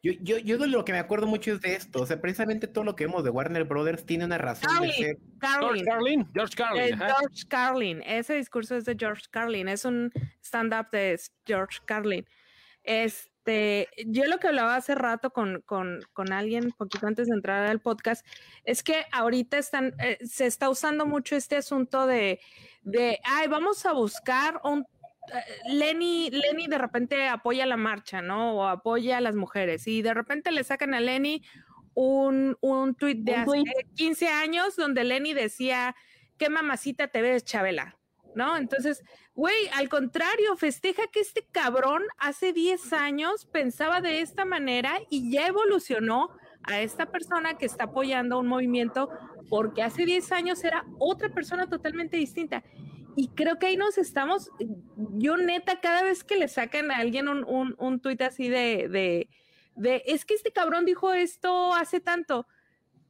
[0.01, 2.01] Yo, yo, yo de lo que me acuerdo mucho es de esto.
[2.01, 4.93] O sea, precisamente todo lo que vemos de Warner Brothers tiene una razón de Carlin.
[4.93, 5.17] ser.
[5.17, 5.85] George Carlin.
[5.85, 6.27] Carlin.
[6.33, 6.85] George Carlin.
[6.85, 7.15] de ajá.
[7.19, 8.01] George Carlin.
[8.05, 9.67] Ese discurso es de George Carlin.
[9.67, 10.09] Es un
[10.41, 12.25] stand-up de George Carlin.
[12.83, 17.65] Este, yo lo que hablaba hace rato con, con, con alguien, poquito antes de entrar
[17.65, 18.25] al podcast,
[18.63, 22.39] es que ahorita están, eh, se está usando mucho este asunto de,
[22.83, 24.98] de, ay, vamos a buscar un eh,
[25.67, 28.55] Lenny, Lenny de repente apoya la marcha, ¿no?
[28.55, 29.87] O apoya a las mujeres.
[29.87, 31.43] Y de repente le sacan a Lenny
[31.93, 33.67] un, un tuit de Un hace tuit.
[33.95, 35.95] 15 años donde Lenny decía,
[36.37, 37.97] qué mamacita te ves, Chabela,
[38.35, 38.57] ¿no?
[38.57, 39.03] Entonces,
[39.33, 45.31] güey, al contrario, festeja que este cabrón hace 10 años pensaba de esta manera y
[45.31, 46.29] ya evolucionó
[46.63, 49.09] a esta persona que está apoyando un movimiento
[49.49, 52.63] porque hace 10 años era otra persona totalmente distinta.
[53.19, 54.49] Y creo que ahí nos estamos,
[55.17, 58.87] yo neta, cada vez que le sacan a alguien un, un, un tuit así de,
[59.75, 62.47] de, es que este cabrón dijo esto hace tanto,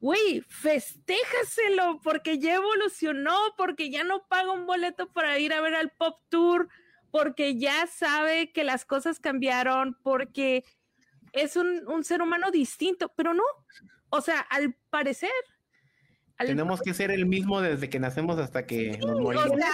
[0.00, 5.76] güey, festéjaselo porque ya evolucionó, porque ya no paga un boleto para ir a ver
[5.76, 6.68] al Pop Tour,
[7.12, 10.64] porque ya sabe que las cosas cambiaron, porque
[11.32, 13.44] es un, un ser humano distinto, pero no,
[14.08, 15.30] o sea, al parecer...
[16.46, 19.48] Tenemos que ser el mismo desde que nacemos hasta que nos o morimos.
[19.58, 19.68] sea,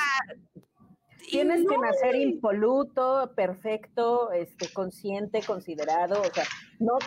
[1.27, 6.21] y Tienes que nacer impoluto, perfecto, este, consciente, considerado.
[6.21, 6.45] O sea,
[6.79, 6.99] no,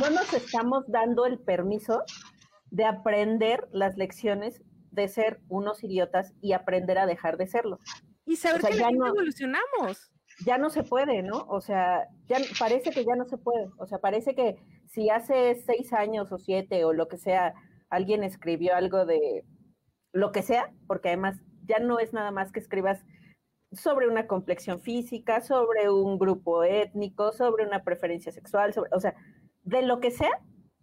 [0.00, 2.02] no nos estamos dando el permiso
[2.70, 7.78] de aprender las lecciones de ser unos idiotas y aprender a dejar de serlo.
[8.24, 10.12] Y saber o sea, que ya la gente no- evolucionamos.
[10.46, 11.44] Ya no se puede, ¿no?
[11.48, 13.68] O sea, ya parece que ya no se puede.
[13.78, 14.56] O sea, parece que
[14.86, 17.54] si hace seis años o siete o lo que sea,
[17.90, 19.44] alguien escribió algo de
[20.12, 23.04] lo que sea, porque además ya no es nada más que escribas
[23.72, 29.14] sobre una complexión física, sobre un grupo étnico, sobre una preferencia sexual, sobre, o sea,
[29.64, 30.30] de lo que sea,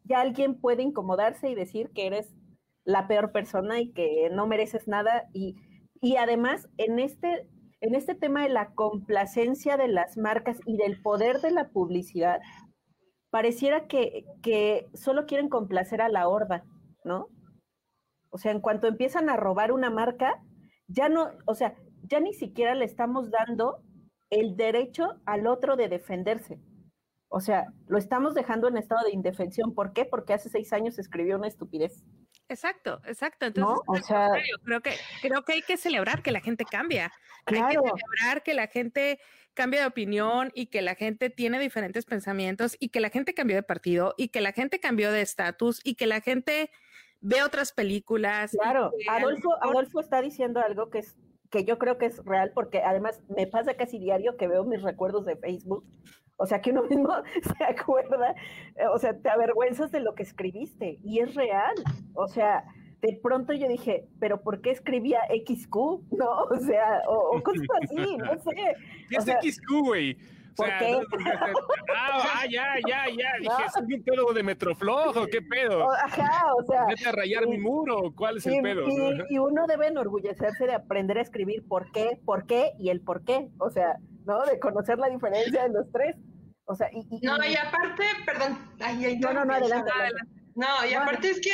[0.03, 2.35] ya alguien puede incomodarse y decir que eres
[2.83, 5.27] la peor persona y que no mereces nada.
[5.33, 5.55] Y,
[5.99, 7.47] y además, en este,
[7.81, 12.39] en este tema de la complacencia de las marcas y del poder de la publicidad,
[13.31, 16.63] pareciera que, que solo quieren complacer a la horda,
[17.05, 17.29] ¿no?
[18.29, 20.43] O sea, en cuanto empiezan a robar una marca,
[20.87, 23.81] ya no, o sea, ya ni siquiera le estamos dando
[24.29, 26.59] el derecho al otro de defenderse.
[27.29, 29.73] O sea, lo estamos dejando en estado de indefensión.
[29.73, 30.05] ¿Por qué?
[30.05, 32.03] Porque hace seis años escribió una estupidez.
[32.47, 33.47] Exacto, exacto.
[33.47, 34.29] Entonces, O sea-
[34.63, 34.91] creo que
[35.21, 37.11] creo que hay que celebrar que la gente cambia.
[37.45, 39.19] Hay que celebrar que la gente
[39.53, 43.55] cambia de opinión y que la gente tiene diferentes pensamientos y que la gente cambió
[43.55, 46.69] de partido y que la gente cambió de estatus y que la gente
[47.25, 48.51] ve otras películas.
[48.51, 51.17] Claro, Adolfo, Adolfo está diciendo algo que es
[51.49, 54.81] que yo creo que es real, porque además me pasa casi diario que veo mis
[54.81, 55.85] recuerdos de Facebook.
[56.37, 57.09] O sea, que uno mismo
[57.57, 58.35] se acuerda,
[58.75, 61.73] eh, o sea, te avergüenzas de lo que escribiste y es real.
[62.13, 62.65] O sea,
[63.01, 65.75] de pronto yo dije, pero ¿por qué escribía XQ?
[66.11, 68.51] No, o sea, o, o cosas así, no sé.
[69.09, 70.17] ¿Qué O es sea, XQ, güey?
[70.57, 70.91] O ¿por sea, qué?
[70.91, 70.99] no,
[71.95, 73.31] ah, ah, ya, ya, ya.
[73.39, 73.65] Dije, No.
[73.65, 75.25] ¿es un pedo de Metroflojo?
[75.27, 75.91] ¿Qué pedo?
[75.91, 76.85] ajá, o sea.
[76.87, 78.13] ¿Vete a rayar mi y- muro?
[78.15, 78.83] ¿Cuál es el Y, pedo?
[78.87, 83.01] y- y uno debe enorgullecerse de aprender a escribir por qué, por qué y el
[83.01, 83.49] por qué.
[83.59, 84.43] O sea, ¿no?
[84.45, 86.15] De conocer la diferencia de los tres.
[86.65, 90.31] O sea, y, y- No, y- aparte, perdón, ay, ay, No, no, no, adelante, adelante.
[90.55, 91.51] No, y aparte es que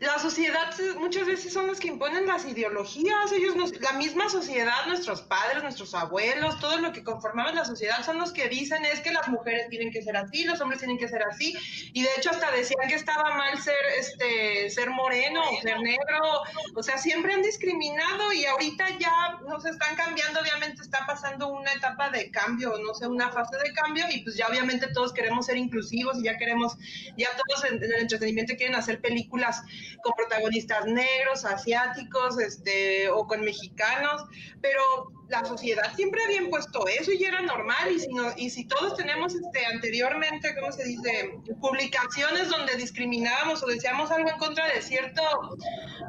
[0.00, 4.86] la sociedad muchas veces son los que imponen las ideologías, ellos nos, la misma sociedad,
[4.86, 9.00] nuestros padres, nuestros abuelos, todo lo que conformamos la sociedad son los que dicen es
[9.00, 11.54] que las mujeres tienen que ser así, los hombres tienen que ser así,
[11.92, 16.42] y de hecho hasta decían que estaba mal ser este ser moreno o ser negro,
[16.74, 21.74] o sea, siempre han discriminado y ahorita ya nos están cambiando, obviamente está pasando una
[21.74, 25.44] etapa de cambio, no sé, una fase de cambio y pues ya obviamente todos queremos
[25.44, 26.78] ser inclusivos y ya queremos,
[27.18, 29.62] ya todos en el entretenimiento quieren hacer películas
[30.02, 34.24] con protagonistas negros, asiáticos, este, o con mexicanos,
[34.60, 34.82] pero
[35.30, 38.96] la sociedad siempre había impuesto eso y era normal, y si, no- y si todos
[38.96, 44.82] tenemos este, anteriormente, ¿cómo se dice?, publicaciones donde discriminábamos o decíamos algo en contra de
[44.82, 45.22] cierto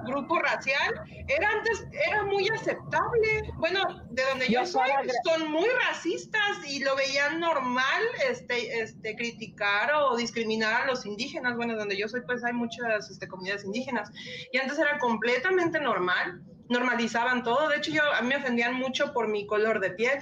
[0.06, 0.94] grupo racial,
[1.28, 3.52] era antes, era muy aceptable.
[3.58, 9.16] Bueno, de donde yo soy, gra- son muy racistas y lo veían normal este, este,
[9.16, 11.56] criticar o discriminar a los indígenas.
[11.56, 14.10] Bueno, donde yo soy, pues hay muchas este, comunidades indígenas.
[14.52, 16.42] Y antes era completamente normal,
[16.72, 17.70] normalizaban todo.
[17.70, 20.20] De hecho, yo, a mí me ofendían mucho por mi color de piel.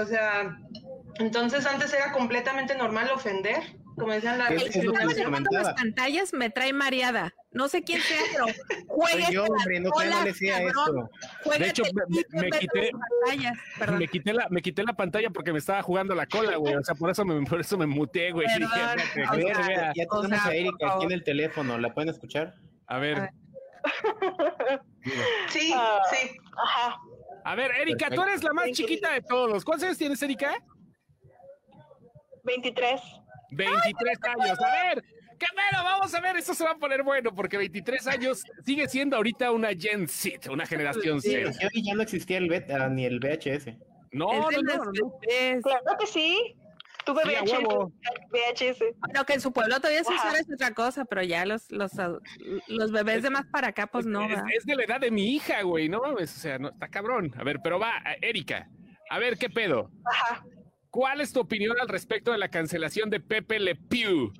[0.00, 0.56] O sea,
[1.18, 3.58] entonces antes era completamente normal ofender.
[3.96, 4.50] Como decían las...
[4.50, 7.32] Es- El que manejando pantallas me trae mareada.
[7.50, 8.44] No sé quién sea, pero
[8.86, 11.08] juegue Soy yo, hombre, no que no le sea esto.
[11.58, 11.82] De hecho,
[12.32, 12.90] me- quité-.
[14.24, 16.74] Me la, me quité la pantalla porque me estaba jugando la cola, güey.
[16.74, 18.46] O sea, por eso me, por eso me muteé, güey.
[18.46, 18.68] Perdón.
[19.38, 22.54] Dije, ver, ya O tenemos sea, a Erika aquí en el teléfono, ¿la pueden escuchar?
[22.88, 23.30] A ver, A
[25.48, 26.00] Sí, Ah.
[26.10, 26.30] sí.
[26.64, 26.96] Ajá.
[27.44, 29.64] a ver, Erika, tú eres la más chiquita de todos.
[29.64, 30.54] ¿Cuántos años tienes, Erika?
[32.44, 33.00] 23.
[33.52, 34.58] 23 años.
[34.60, 35.02] A ver,
[35.38, 38.88] qué bueno, vamos a ver, esto se va a poner bueno porque 23 años sigue
[38.88, 41.50] siendo ahorita una Gen Z, una generación Sí, Z.
[41.60, 43.76] yo ya no existía el beta ni el VHS.
[44.12, 44.92] No, no, no.
[45.62, 46.56] Claro que sí.
[47.06, 47.92] Tuve Sí, a VHS.
[48.30, 48.84] VHS.
[48.98, 50.28] Bueno, que en su pueblo todavía se Ajá.
[50.28, 51.92] usa es otra cosa, pero ya los, los,
[52.66, 54.22] los bebés de más para acá, pues no.
[54.24, 56.88] es, es de la edad de mi hija, güey, no mames, o sea, no, está
[56.88, 57.32] cabrón.
[57.38, 58.68] A ver, pero va, a- Erika,
[59.08, 59.88] a ver, ¿qué pedo?
[60.04, 60.44] Ajá.
[60.90, 64.32] ¿Cuál es tu opinión al respecto de la cancelación de Pepe Le Pew?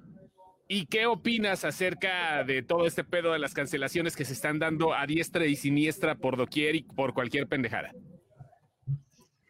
[0.69, 4.93] ¿Y qué opinas acerca de todo este pedo de las cancelaciones que se están dando
[4.93, 7.93] a diestra y siniestra por doquier y por cualquier pendejada?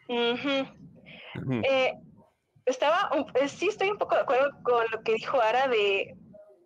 [0.09, 0.67] Ujú.
[1.37, 1.63] Ujú.
[1.65, 1.93] Eh,
[2.67, 6.17] estaba, eh, sí estoy un poco de acuerdo con lo que dijo Ara de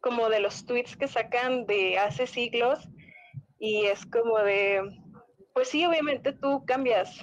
[0.01, 2.89] como de los tweets que sacan de hace siglos
[3.59, 4.81] y es como de,
[5.53, 7.23] pues sí, obviamente tú cambias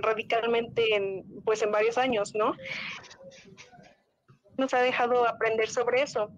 [0.00, 2.54] radicalmente en, pues en varios años, ¿no?
[4.56, 6.30] Nos ha dejado aprender sobre eso.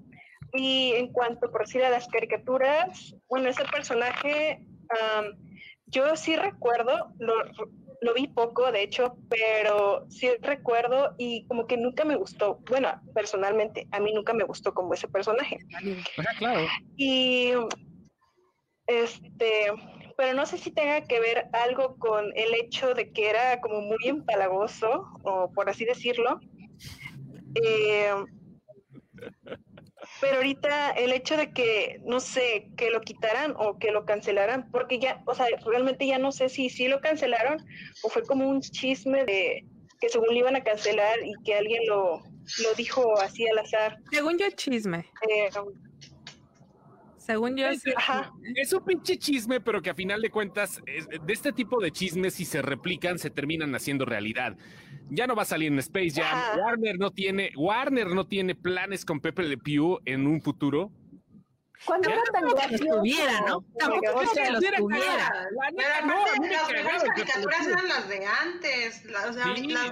[0.53, 5.37] Y en cuanto por decir a las caricaturas, bueno, ese personaje, am,
[5.87, 7.35] yo sí recuerdo, lo,
[8.01, 12.61] lo vi poco, de hecho, pero sí recuerdo y como que nunca me gustó.
[12.69, 15.59] Bueno, personalmente, a mí nunca me gustó como ese personaje.
[15.75, 16.67] Ajá, claro.
[16.97, 17.53] Y
[18.87, 19.73] este,
[20.17, 23.81] pero no sé si tenga que ver algo con el hecho de que era como
[23.81, 26.41] muy empalagoso, o por así decirlo.
[27.55, 28.13] Eh,
[30.21, 34.71] pero ahorita el hecho de que, no sé, que lo quitaran o que lo cancelaran,
[34.71, 37.59] porque ya, o sea, realmente ya no sé si sí lo cancelaron
[38.03, 39.65] o fue como un chisme de
[40.01, 42.23] que según lo iban a cancelar y que alguien lo,
[42.63, 43.97] lo dijo así al azar.
[44.11, 45.07] Según yo, es chisme.
[45.29, 45.51] Eh,
[47.19, 48.33] Según yo, es Ajá.
[48.55, 51.91] Es un pinche chisme, pero que a final de cuentas, es- de este tipo de
[51.93, 54.57] chismes, si se replican, se terminan haciendo realidad.
[55.11, 56.61] Ya no va a salir en Space Jam.
[56.61, 60.91] Warner no tiene, Warner no tiene planes con Pepe Le Pew en un futuro.
[61.85, 62.99] Cuando era tan gracioso.
[62.99, 63.65] tuviera, ¿no?
[63.79, 65.49] Tampoco sea, que los Era tuviera.
[66.05, 69.05] no, las mejores caricaturas eran las de antes.
[69.05, 69.91] la- o sea, Sí, las,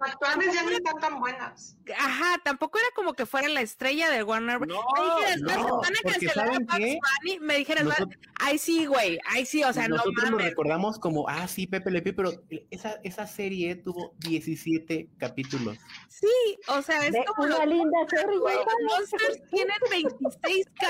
[0.00, 1.76] actuales ya no están tan buenas.
[1.98, 4.68] Ajá, tampoco era como que fuera la estrella de Warner Bros.
[4.76, 6.98] No, me dijeras, no, "Vas- van a porque cancelar a ¿saben Bugs qué?
[7.24, 10.36] Bunny", me dijeras, "Va- Nosotros- ay sí, güey, ay sí, o sea, no Nosotros lo
[10.36, 10.50] mames.
[10.50, 12.32] recordamos como, ah, sí, Pepe Le Pew, pero
[12.70, 15.78] esa, esa serie tuvo 17 capítulos.
[16.08, 16.28] Sí,
[16.68, 18.36] o sea, es De como una linda serie.
[18.88, 20.89] Monsters tienen 26 capítulos,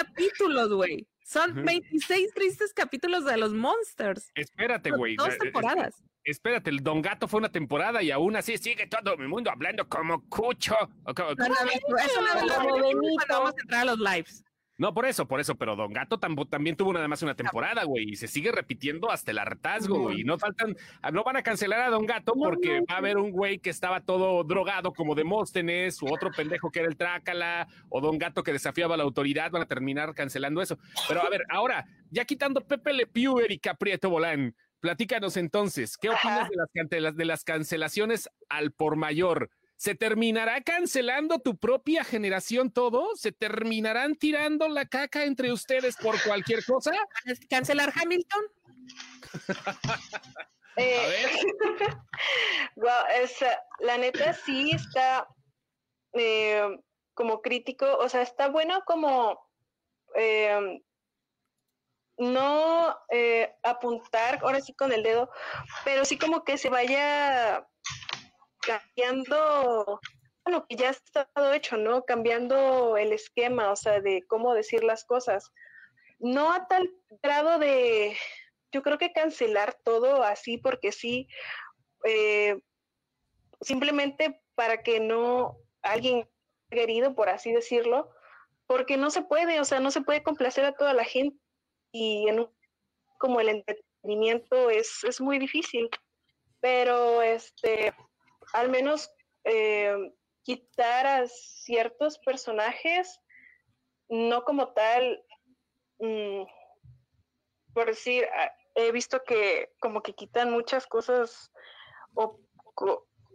[0.76, 1.06] güey.
[1.24, 1.62] Son Ujú.
[1.64, 4.30] 26 tristes capítulos de los Monsters.
[4.34, 5.16] Espérate, güey.
[5.16, 6.02] Dos Eh, eh, temporadas.
[6.24, 9.88] Espérate, el Don Gato fue una temporada y aún así sigue todo mi mundo hablando
[9.88, 10.74] como cucho.
[11.04, 11.54] O co- No, no,
[11.98, 12.98] eso no lo Como Benito.
[13.14, 14.44] cuando vamos a entrar a los lives.
[14.80, 17.84] No, por eso, por eso, pero Don Gato tambo- también tuvo nada más una temporada,
[17.84, 20.22] güey, y se sigue repitiendo hasta el hartazgo, güey.
[20.22, 20.74] y No faltan,
[21.12, 24.00] no van a cancelar a Don Gato porque va a haber un güey que estaba
[24.00, 28.52] todo drogado como Demóstenes, o otro pendejo que era el Trácala, o Don Gato que
[28.54, 30.78] desafiaba a la autoridad, van a terminar cancelando eso.
[31.06, 36.08] Pero a ver, ahora, ya quitando Pepe Le Pew, Erika Prieto Bolán, platícanos entonces, ¿qué
[36.08, 36.48] opinas
[36.88, 39.50] de las, de las cancelaciones al por mayor?
[39.80, 43.16] ¿Se terminará cancelando tu propia generación todo?
[43.16, 46.92] ¿Se terminarán tirando la caca entre ustedes por cualquier cosa?
[47.48, 48.44] ¿Cancelar Hamilton?
[50.76, 51.30] Eh, A ver.
[53.22, 55.26] Es, eh, la neta sí está
[56.12, 56.78] eh,
[57.14, 59.40] como crítico, o sea, está bueno como
[60.14, 60.80] eh,
[62.18, 65.30] no eh, apuntar ahora sí con el dedo,
[65.84, 67.66] pero sí como que se vaya
[68.60, 70.00] cambiando
[70.46, 72.04] lo que ya ha estado hecho, ¿no?
[72.04, 75.50] Cambiando el esquema, o sea, de cómo decir las cosas.
[76.18, 76.90] No a tal
[77.22, 78.16] grado de,
[78.72, 81.28] yo creo que cancelar todo así porque sí,
[82.04, 82.60] eh,
[83.60, 86.28] simplemente para que no alguien
[86.70, 88.10] querido, por así decirlo,
[88.66, 91.36] porque no se puede, o sea, no se puede complacer a toda la gente
[91.92, 92.50] y en un,
[93.18, 95.88] como el entretenimiento es, es muy difícil,
[96.60, 97.94] pero este,
[98.52, 99.10] al menos
[99.44, 99.94] eh,
[100.42, 103.20] quitar a ciertos personajes,
[104.08, 105.22] no como tal,
[105.98, 106.42] mm,
[107.72, 111.52] por decir, ah, he visto que como que quitan muchas cosas
[112.14, 112.40] o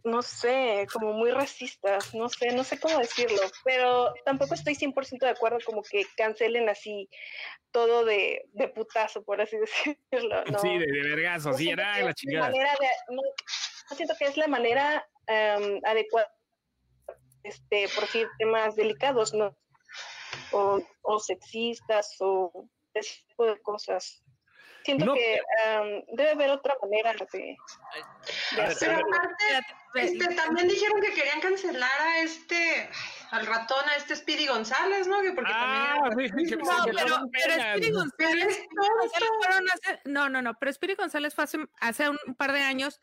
[0.04, 5.26] no sé, como muy racistas, no sé, no sé cómo decirlo, pero tampoco estoy 100%
[5.26, 7.10] de acuerdo como que cancelen así
[7.72, 9.58] todo de, de putazo, por así
[10.12, 10.46] decirlo.
[10.46, 12.48] No, Sí, de, de vergazo, sí, era la chingada.
[12.50, 13.22] manera de- no,
[13.96, 16.32] siento que es la manera em, adecuada,
[17.44, 19.56] este, por decir temas delicados, ¿no?
[20.52, 24.22] O, o sexistas o ese tipo de cosas.
[24.84, 27.58] Siento No, que em, debe haber otra manera de,
[28.62, 28.76] hacerlo.
[28.80, 29.66] Pero aparte,
[29.96, 32.88] este, también dijeron que querían cancelar a este,
[33.32, 35.22] al ratón, a este Speedy González, ¿no?
[35.24, 37.16] Que porque Ah, también sí, que- No, pero.
[37.16, 38.60] Speedy González,
[39.74, 43.02] hace- no, no, no, pero Speedy González fue hace, hace un par de años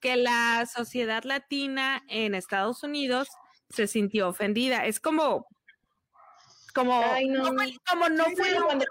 [0.00, 3.28] que la sociedad latina en Estados Unidos
[3.68, 4.86] se sintió ofendida.
[4.86, 5.46] Es como,
[6.74, 7.44] como, Ay, no.
[7.52, 8.84] fue, como no Sí, fue, cuando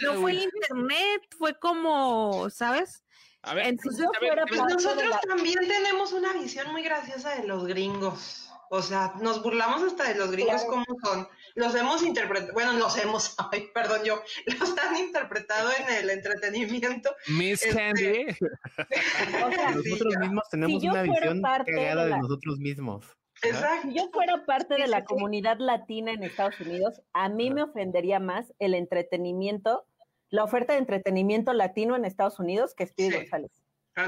[0.00, 3.04] no el internet, fue como, ¿sabes?
[3.42, 6.32] A ver, Entonces, yo a ver, fuera a ver, Pues nosotros la- también tenemos una
[6.32, 8.50] visión muy graciosa de los gringos.
[8.70, 10.82] O sea, nos burlamos hasta de los gringos Claro.
[10.84, 11.28] como son.
[11.56, 14.20] Los hemos interpretado, bueno, los hemos, ay, perdón, yo,
[14.58, 17.14] los han interpretado en el entretenimiento.
[17.28, 18.26] Miss este, Candy.
[18.30, 23.06] O sea, Sí, Nosotros mismos tenemos una visión de cagada de, la- nosotros mismos.
[23.42, 23.88] Exacto.
[23.88, 28.18] Si yo fuera parte de la comunidad latina en Estados Unidos, a mí me ofendería
[28.20, 29.86] más el entretenimiento,
[30.30, 33.16] la oferta de entretenimiento latino en Estados Unidos que Speedy Sí.
[33.18, 33.50] González.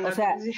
[0.04, 0.50] O sea, sí.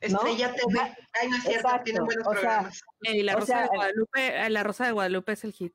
[0.00, 0.80] Estrella TV.
[0.80, 2.80] Ay, no es cierto, tienen buenos o sea, programas.
[3.02, 5.74] Y la O Rosa sea, de Guadalupe, eh, la Rosa de Guadalupe es el hit.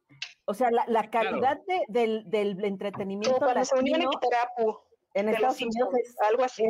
[0.49, 4.79] O sea, la, la calidad de- del, entretenimiento cuando se a quitar Apu
[5.13, 6.63] en Estados Unidos es algo así.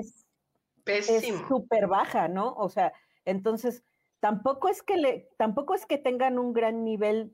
[0.86, 2.54] es súper baja, ¿no?
[2.56, 2.92] O sea,
[3.24, 3.86] entonces
[4.20, 7.34] tampoco es que le, tampoco es que tengan un gran nivel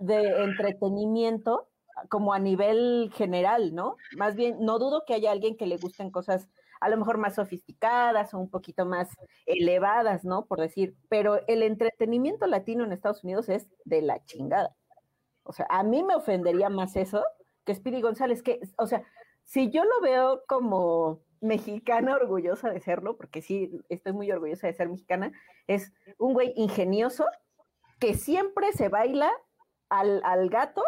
[0.00, 1.68] de entretenimiento
[2.08, 3.96] como a nivel general, ¿no?
[4.16, 6.48] Más bien, no dudo que haya alguien que le gusten cosas
[6.80, 9.08] a lo mejor más sofisticadas o un poquito más
[9.46, 10.46] elevadas, ¿no?
[10.46, 14.74] Por decir, pero el entretenimiento latino en Estados Unidos es de la chingada.
[15.48, 17.24] O sea, a mí me ofendería más eso
[17.64, 19.02] que Speedy González, que, o sea,
[19.44, 24.74] si yo lo veo como mexicana orgullosa de serlo, porque sí, estoy muy orgullosa de
[24.74, 25.32] ser mexicana,
[25.66, 27.24] es un güey ingenioso
[27.98, 29.32] que siempre se baila
[29.88, 30.82] al, al gato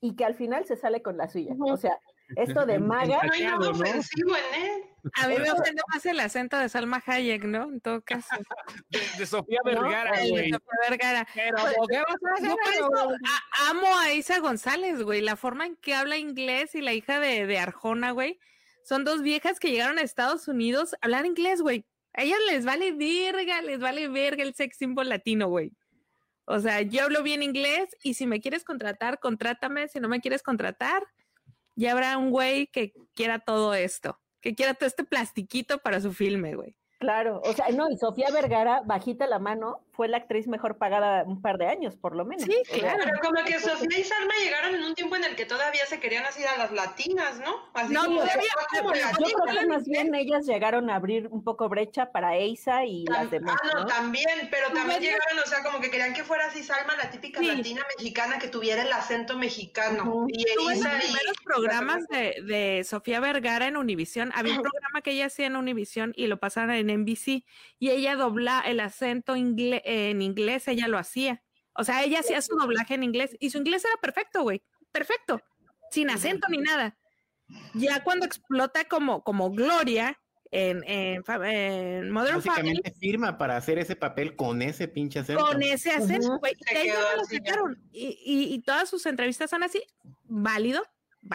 [0.00, 1.54] y que al final se sale con la suya.
[1.58, 2.00] O sea,
[2.36, 4.89] esto de maga, No hay nada ofensivo en él.
[5.14, 7.64] A mí me ofende más el acento de Salma Hayek, ¿no?
[7.64, 8.28] En todo caso.
[8.90, 9.70] De, de Sofía ¿no?
[9.70, 10.50] Vergara, güey.
[10.50, 11.28] Sofía Vergara.
[11.34, 15.20] Pero, Pues, ¿qué vas a hacer, Yo a- amo a Isa González, güey.
[15.20, 18.38] La forma en que habla inglés y la hija de, de Arjona, güey.
[18.82, 21.86] Son dos viejas que llegaron a Estados Unidos a hablar inglés, güey.
[22.14, 25.72] A ellas les vale verga, les vale verga el sex symbol latino, güey.
[26.46, 29.86] O sea, yo hablo bien inglés y si me quieres contratar, contrátame.
[29.88, 31.04] Si no me quieres contratar,
[31.76, 36.12] ya habrá un güey que quiera todo esto, que quiera todo este plastiquito para su
[36.12, 36.76] filme, güey.
[36.98, 41.24] Claro, o sea, no, y Sofía Vergara, bajita la mano, fue la actriz mejor pagada
[41.24, 42.44] un par de años, por lo menos.
[42.46, 43.02] Sí, claro.
[43.04, 46.00] Pero como que Sofía y Salma llegaron en un tiempo en el que todavía se
[46.00, 47.54] querían así a las latinas, ¿no?
[47.74, 49.12] Así No, como "Ah, Yo latinas".
[49.18, 53.30] creo que más bien ellas llegaron a abrir un poco brecha para Eisa y las
[53.30, 53.86] demás, ah, no, ¿no?
[53.88, 55.00] también, pero también Bueno.
[55.02, 57.46] llegaron, o sea, como que querían que fuera así Salma, la típica Sí.
[57.48, 60.04] latina mexicana que tuviera el acento mexicano.
[60.04, 60.28] Ujú.
[60.30, 60.98] Y Tuve los y...
[61.08, 64.32] primeros programas de, de Sofía Vergara en Univisión.
[64.34, 67.44] Había un programa que ella hacía en Univisión y lo pasaban en NBC
[67.78, 71.42] y ella dobla el acento ingle- en inglés, ella lo hacía.
[71.74, 74.62] O sea, ella hacía su doblaje en inglés y su inglés era perfecto, güey.
[74.92, 75.40] Perfecto.
[75.90, 76.96] Sin acento ni nada.
[77.74, 80.18] Ya cuando explota como, como Gloria
[80.52, 85.44] en, en, en Modern Family, Básicamente firma para hacer ese papel con ese pinche acento.
[85.46, 86.54] con ese acento, güey.
[86.86, 86.94] Ya.
[87.28, 87.80] sacaron.
[87.92, 89.82] Y, y- y todas sus entrevistas son así,
[90.24, 90.82] válido,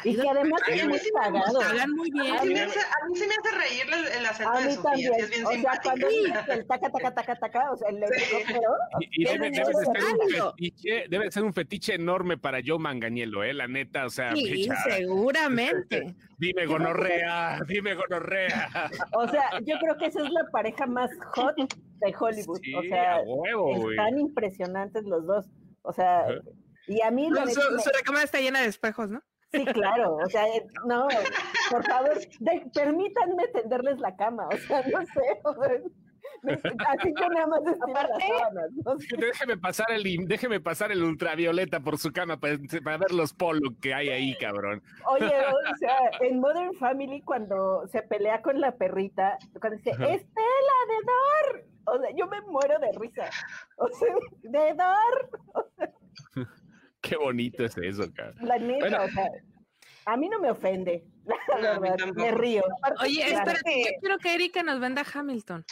[0.03, 1.61] Y que además Ay, es muy sí me pagado.
[1.61, 2.33] Hagan muy A bien.
[2.33, 4.65] mí, sí me hace, a mí sí me hace reír el, el acento A de
[4.65, 5.13] mí Sofía, sí, también.
[5.19, 5.83] es bien O sea, simpática.
[5.83, 9.51] cuando dice el taca, taca, taca, taca, o sea, el helicóptero, Y, y debe, debe
[9.51, 13.67] de ser un fetiche, debe de ser un fetiche enorme para Joe Manganiello, eh, la
[13.67, 16.15] neta, o sea, Sí, seguramente.
[16.39, 18.89] dime gonorrea, dime gonorrea.
[19.13, 22.59] o sea, yo creo que esa es la pareja más hot de Hollywood.
[22.61, 25.45] Sí, o sea, huevo, están impresionantes los dos.
[25.83, 26.25] O sea,
[26.87, 29.21] y a mí la Su, me- su recámara está llena de espejos, ¿no?
[29.55, 31.07] Sí, claro, o sea, eh, no,
[31.71, 35.71] por favor, de- permítanme tenderles la cama, o sea, no sé, o sea,
[36.89, 39.07] así yo nada más estiro las Aparte- sábanas, no sé.
[39.17, 43.73] Déjeme pasar el déjeme pasar el ultravioleta por su cama para, para ver los polos
[43.81, 44.83] que hay ahí, cabrón.
[45.07, 50.05] Oye, o sea, en Modern Family cuando se pelea con la perrita, cuando dice, Ajá.
[50.05, 53.29] Estela, de Dor, o sea, yo me muero de risa,
[53.77, 56.47] o sea, de Dor,
[57.07, 58.35] Qué bonito es eso, cabrón.
[58.41, 59.03] la neta, Bueno.
[59.03, 59.29] o sea,
[60.05, 61.03] a mí no me ofende,
[61.61, 62.63] la No, verdad, me río.
[63.01, 65.65] Oye, espérate, yo quiero que Erika nos venda Hamilton.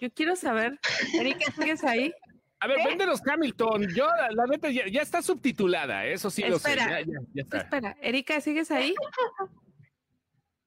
[0.00, 0.78] Yo quiero saber,
[1.14, 2.12] Erika, ¿sigues ahí?
[2.60, 3.86] A ver, véndenos Hamilton.
[3.94, 6.14] Yo, la, la neta, ya, ya está subtitulada, ¿eh?
[6.14, 6.70] eso sí lo sé.
[6.70, 7.00] Espera.
[7.00, 7.58] Ya, ya, ya está.
[7.58, 8.94] Espera, Erika, ¿sigues ahí?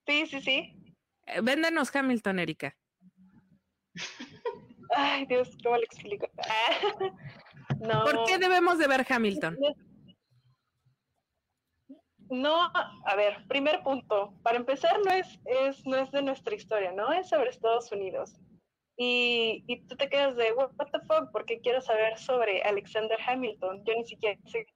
[0.08, 0.74] Sí, sí, sí.
[1.28, 2.76] Eh, Véndenos Hamilton, Erika.
[4.96, 6.28] Ay, Dios, ¿cómo le explico?
[7.72, 8.04] Ah, no.
[8.04, 9.56] ¿Por qué debemos de ver Hamilton?
[12.30, 12.72] No,
[13.06, 14.34] a ver, primer punto.
[14.44, 17.12] Para empezar, no es, es, no es de nuestra historia, ¿no?
[17.12, 18.36] Es sobre Estados Unidos.
[18.98, 23.84] Y, y tú te quedas de, what the fuck, porque quiero saber sobre Alexander Hamilton.
[23.86, 24.68] Yo ni siquiera sé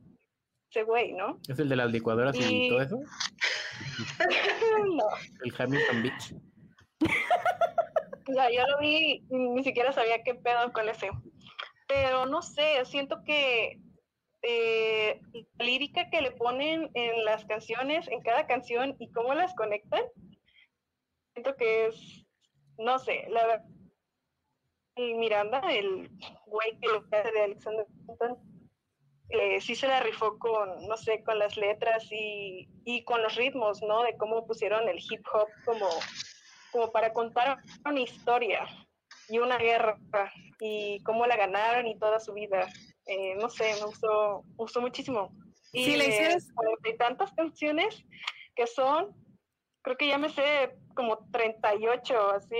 [0.71, 1.39] ese güey, ¿no?
[1.47, 2.97] Es el de las licuadoras y, Y- todo eso.
[4.95, 5.05] no,
[5.43, 6.33] El Hamilton Beach.
[8.33, 11.09] ya, yo lo vi y ni siquiera sabía qué pedo con ese.
[11.87, 13.79] Pero no sé, siento que
[14.43, 15.21] eh,
[15.57, 20.03] lírica que le ponen en las canciones, en cada canción y cómo las conectan,
[21.33, 22.25] siento que es,
[22.77, 23.65] no sé, la verdad.
[24.95, 26.09] Y Miranda, el
[26.45, 28.37] güey que lo hace de Alexander Hamilton,
[29.29, 33.35] eh, sí se la rifó con, no sé, con las letras y, y con los
[33.35, 34.03] ritmos, ¿no?
[34.03, 35.89] De cómo pusieron el hip hop como,
[36.71, 38.67] como para contar una historia
[39.29, 39.97] y una guerra
[40.59, 42.67] y cómo la ganaron y toda su vida.
[43.05, 45.31] Eh, no sé, me gustó, me gustó muchísimo.
[45.73, 48.05] Y Si le hicieras- cuarenta y tantas canciones
[48.55, 49.13] que son,
[49.81, 52.55] creo que ya me sé como 38, así.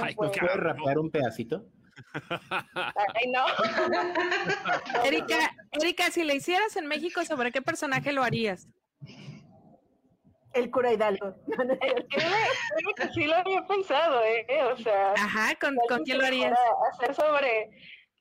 [0.00, 0.60] Ay, Pues, qué ¿Puedes cabrón.
[0.76, 1.64] rapear un pedacito?
[2.74, 3.44] ay, no.
[5.04, 8.68] Erika, Erika, si le hicieras en México, ¿sobre qué personaje lo harías?
[10.52, 11.34] El cura Hidalgo.
[11.46, 14.46] No, no créeme que sí lo había pensado, ¿eh?
[14.72, 16.58] O sea, Ajá, ¿con, con quién lo harías?
[16.92, 17.70] Hacer sobre,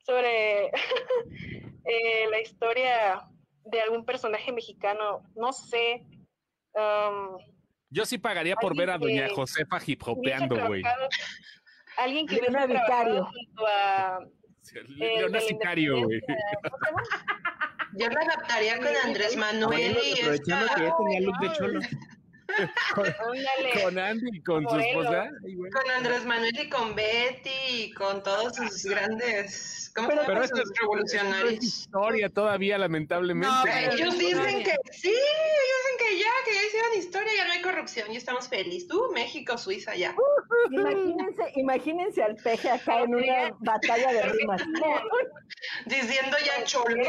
[0.07, 0.67] sobre
[1.85, 3.27] eh, la historia
[3.65, 6.05] de algún personaje mexicano, no sé.
[6.73, 7.37] um,
[7.89, 10.81] Yo sí pagaría por ver a doña Josefa hip hopeando, güey.
[11.97, 13.25] Alguien que Leona Vicario.
[13.25, 14.19] junto a...
[14.95, 16.21] Leona la Sicario, güey.
[17.93, 21.79] Yo la adaptaría con Andrés Manuel y aprovechando esta- que ya tenía look de cholo.
[22.95, 23.83] Ándale.
[23.83, 25.29] Con Andy y con su esposa.
[25.41, 30.43] Con Andrés Manuel y con Betty y con todos sus grandes ¿cómo Pero- se Pero
[30.43, 31.63] esto es, revolucionarios?
[31.63, 33.47] historia todavía, lamentablemente.
[33.47, 37.53] No, Ellos dicen que sí, ellos dicen que ya, que ya hicieron historia, ya no
[37.53, 38.87] hay corrupción, ya estamos felices.
[38.87, 40.15] Tú, México, Suiza, ya.
[40.71, 44.61] Imagínense, imagínense al peje acá en una batalla de rimas.
[45.85, 47.03] Diciendo ya chole.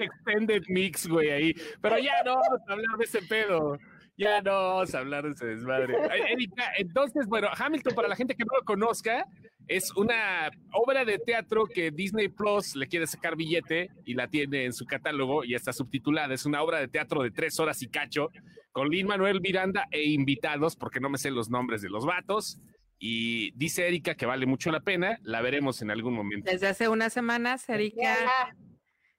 [0.00, 1.54] Extended mix, güey, ahí.
[1.80, 3.78] Pero ya no vamos a hablar de ese pedo.
[4.16, 5.94] Ya no vamos a hablar de ese desmadre.
[6.30, 9.26] Erika, entonces, bueno, Hamilton, para la gente que no lo conozca,
[9.66, 14.66] es una obra de teatro que Disney Plus le quiere sacar billete y la tiene
[14.66, 16.32] en su catálogo y está subtitulada.
[16.34, 18.28] Es una obra de teatro de tres horas y cacho
[18.72, 22.60] con Lin Manuel Miranda e invitados, porque no me sé los nombres de los vatos.
[22.98, 25.18] Y dice Erika que vale mucho la pena.
[25.22, 26.50] La veremos en algún momento.
[26.50, 28.16] Desde hace unas semanas, Erika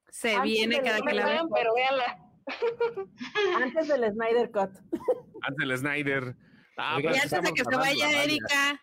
[0.10, 1.32] se Antes viene cada No que me la ve.
[1.34, 2.22] vean, pero véanla.
[3.62, 4.72] Antes del Snyder Cut.
[5.42, 6.36] Antes del Snyder.
[6.78, 8.24] Ah, Y antes de que se vaya.
[8.24, 8.82] Erika,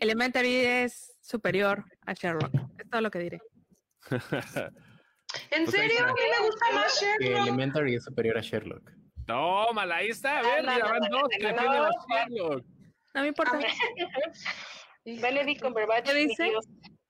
[0.00, 2.54] Elementary es superior a Sherlock.
[2.78, 3.40] Es todo lo que diré.
[4.10, 4.20] ¿En
[5.64, 6.04] Pues serio?
[6.04, 7.42] A mí me gusta más Que Sherlock.
[7.48, 8.90] Elementary es superior a Sherlock.
[9.26, 10.38] Tómala, ahí está.
[10.40, 11.90] A ver, no, van dos no, que a.
[12.08, 12.64] Sherlock.
[13.14, 13.58] No me importa.
[15.04, 16.06] Benedict Cumberbatch.
[16.06, 16.52] ¿Qué dice?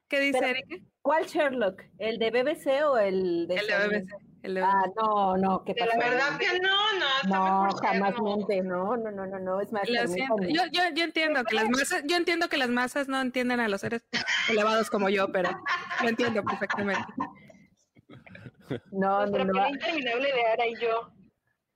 [0.08, 0.76] ¿Qué dice Erika?
[1.02, 1.82] ¿Cuál Sherlock?
[1.98, 3.98] ¿El de BBC o el de El de?
[4.00, 4.33] BBC.
[4.44, 5.98] El de Ah, no, no, ¿qué De la pasó?
[6.00, 6.76] ¿Verdad que no?
[6.98, 10.34] No, está No, mejor jamás mente, no, no, no, no, no, es más, Lo siento.
[10.36, 10.52] permítanme.
[10.52, 13.68] Yo, yo, yo entiendo que las masas, yo entiendo que las masas no entienden a
[13.68, 14.02] los seres
[14.50, 15.50] elevados como yo, pero
[16.02, 17.02] lo entiendo perfectamente.
[18.92, 21.10] no, no, no, interminable de Ara y yo.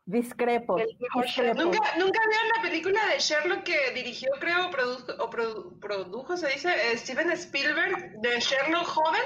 [0.04, 0.76] discrepo.
[0.76, 6.48] ¿Nunca, ¿Nunca vieron la película de Sherlock que dirigió, creo, produjo, o produ- produjo, se
[6.48, 9.22] dice, eh, Steven Spielberg, de Sherlock joven?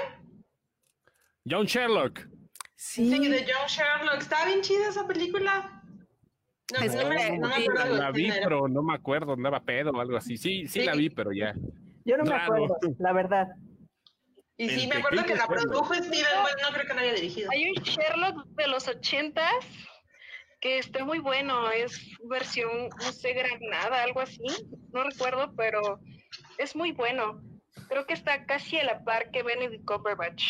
[1.45, 2.21] John Sherlock.
[2.85, 4.17] Sí, Sí, de John Sherlock.
[4.21, 5.81] Está bien chida esa película.
[6.73, 9.61] No, Es no me, que- no me acuerdo La vi, pero no me acuerdo, andaba
[9.63, 10.35] pedo o algo así.
[10.37, 10.85] Sí, sí, Sí.
[10.85, 11.53] la vi, pero ya.
[12.03, 12.43] Yo no me Raro.
[12.65, 13.47] acuerdo, la verdad.
[14.57, 16.11] Y sí, El me acuerdo que la produjo Steven,
[16.41, 17.49] bueno, no creo que la haya dirigido.
[17.53, 19.53] Hay un Sherlock de los ochentas
[20.59, 21.71] que está muy bueno.
[21.71, 24.43] Es versión, no sé, granada, algo así.
[24.91, 26.01] No recuerdo, pero
[26.57, 27.41] es muy bueno.
[27.87, 30.43] Creo que está casi a la par que Benedict Cumberbatch.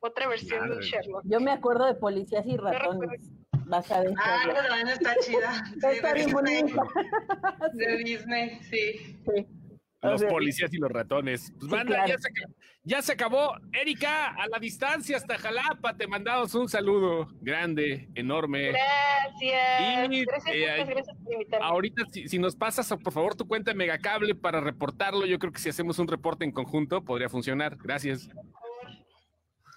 [0.00, 0.82] Otra versión de.
[0.82, 1.22] Sherlock.
[1.24, 3.20] Yo me acuerdo de policías y ratones,
[3.66, 5.64] basada en Ah, esa también está chida.
[5.80, 6.62] Sí, Está de bien Disney.
[6.62, 6.82] bonita.
[7.74, 9.18] De Disney, sí.
[9.24, 9.46] Sí.
[10.02, 11.50] Los policías y los ratones.
[11.52, 12.08] Pues Sí, banda, claro.
[12.08, 12.28] ya, se,
[12.84, 13.56] ya se acabó.
[13.72, 18.68] Erika, a la distancia hasta Jalapa, te mandamos un saludo grande, enorme.
[18.72, 20.12] Gracias.
[20.12, 21.66] Y, gracias, eh, muchas gracias por invitarme.
[21.66, 25.50] Ahorita, si, si nos pasas, por favor, tu cuenta de Megacable para reportarlo, yo creo
[25.52, 27.76] que si hacemos un reporte en conjunto podría funcionar.
[27.82, 28.28] Gracias.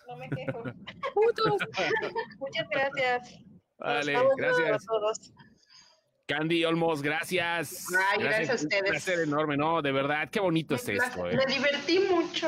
[0.10, 0.64] No me quejo.
[2.39, 3.36] Muchas gracias.
[3.78, 4.84] Vale, gracias.
[4.84, 5.34] A todos.
[6.28, 7.86] Candy Olmos, gracias.
[8.12, 8.89] Ay, gracias a Un ustedes.
[8.89, 9.82] placer enorme, ¿no?
[9.82, 11.36] De verdad, qué bonito es esto, ¿eh?
[11.38, 12.47] me divertí mucho.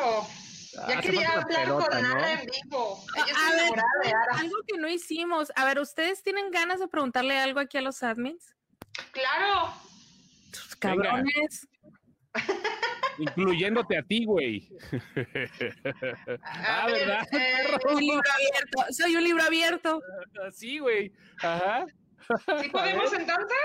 [0.87, 2.09] Ya Hace quería hablar pelota, con ¿no?
[2.15, 3.03] Ara en vivo.
[3.15, 4.39] Yo A estoy ver, enamorada de Ara.
[4.39, 5.51] algo que no hicimos.
[5.55, 8.55] A ver, ¿ustedes tienen ganas de preguntarle algo aquí a los admins?
[9.11, 9.73] Claro.
[10.81, 11.03] Venga.
[11.03, 11.67] Cabrones.
[13.17, 14.69] Incluyéndote a ti, güey.
[16.43, 17.27] Ah, ver, ¿verdad?
[17.33, 18.93] eh, Un libro abierto.
[18.93, 20.01] Soy un libro abierto.
[20.51, 21.11] Sí, güey.
[21.41, 21.85] Ajá.
[22.61, 23.57] ¿Sí podemos entonces?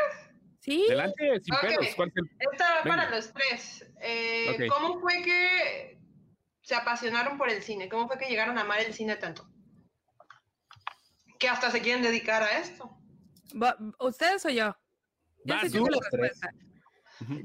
[0.60, 0.84] ¿Sí?
[0.88, 1.60] Adelante, sin Ok.
[1.60, 1.86] pedos.
[1.94, 2.96] ¿Cuál es el- Esta va Venga.
[2.96, 3.86] para los tres.
[4.00, 4.66] Eh.
[4.68, 5.98] ¿Cómo fue que
[6.62, 7.88] se apasionaron por el cine?
[7.88, 9.48] ¿Cómo fue que llegaron a amar el cine tanto?
[11.38, 12.90] Que hasta se quieren dedicar a esto.
[14.00, 14.74] ¿Ustedes o yo?
[15.44, 16.40] Yo Vas sí tú, tengo la los tres.
[16.40, 16.50] respuesta.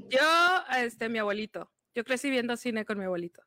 [0.08, 1.70] Yo, este, mi abuelito.
[1.94, 3.42] Yo crecí viendo cine con mi abuelito.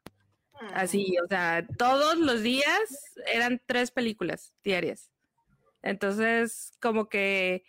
[0.62, 0.68] Mm.
[0.74, 5.12] Así, o sea, todos los días eran tres películas diarias.
[5.82, 7.64] Entonces, como que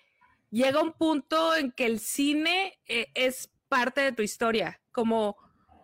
[0.50, 5.36] llega un punto en que el cine eh, es parte de tu historia, como,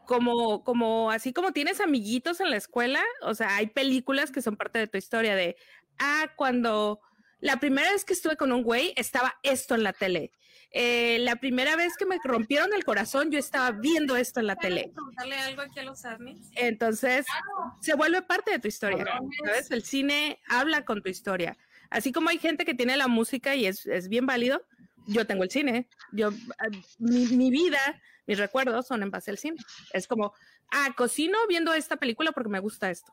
[0.06, 4.56] como, como, así como tienes amiguitos en la escuela, o sea, hay películas que son
[4.56, 5.56] parte de tu historia de,
[5.98, 7.00] ah, cuando
[7.42, 10.32] la primera vez que estuve con un güey estaba esto en la tele.
[10.70, 14.54] Eh, la primera vez que me rompieron el corazón, yo estaba viendo esto en la
[14.54, 14.92] tele.
[14.94, 16.50] preguntarle algo aquí a los admins?
[16.54, 17.26] Entonces,
[17.80, 19.04] se vuelve parte de tu historia.
[19.44, 19.72] ¿Sabes?
[19.72, 21.58] El cine habla con tu historia.
[21.90, 24.64] Así como hay gente que tiene la música y es, es bien válido,
[25.08, 25.88] yo tengo el cine.
[26.12, 26.30] Yo,
[26.60, 26.68] ah,
[27.00, 27.80] mi, mi vida,
[28.28, 29.56] mis recuerdos son en base al cine.
[29.92, 30.32] Es como,
[30.70, 33.12] ah, cocino viendo esta película porque me gusta esto.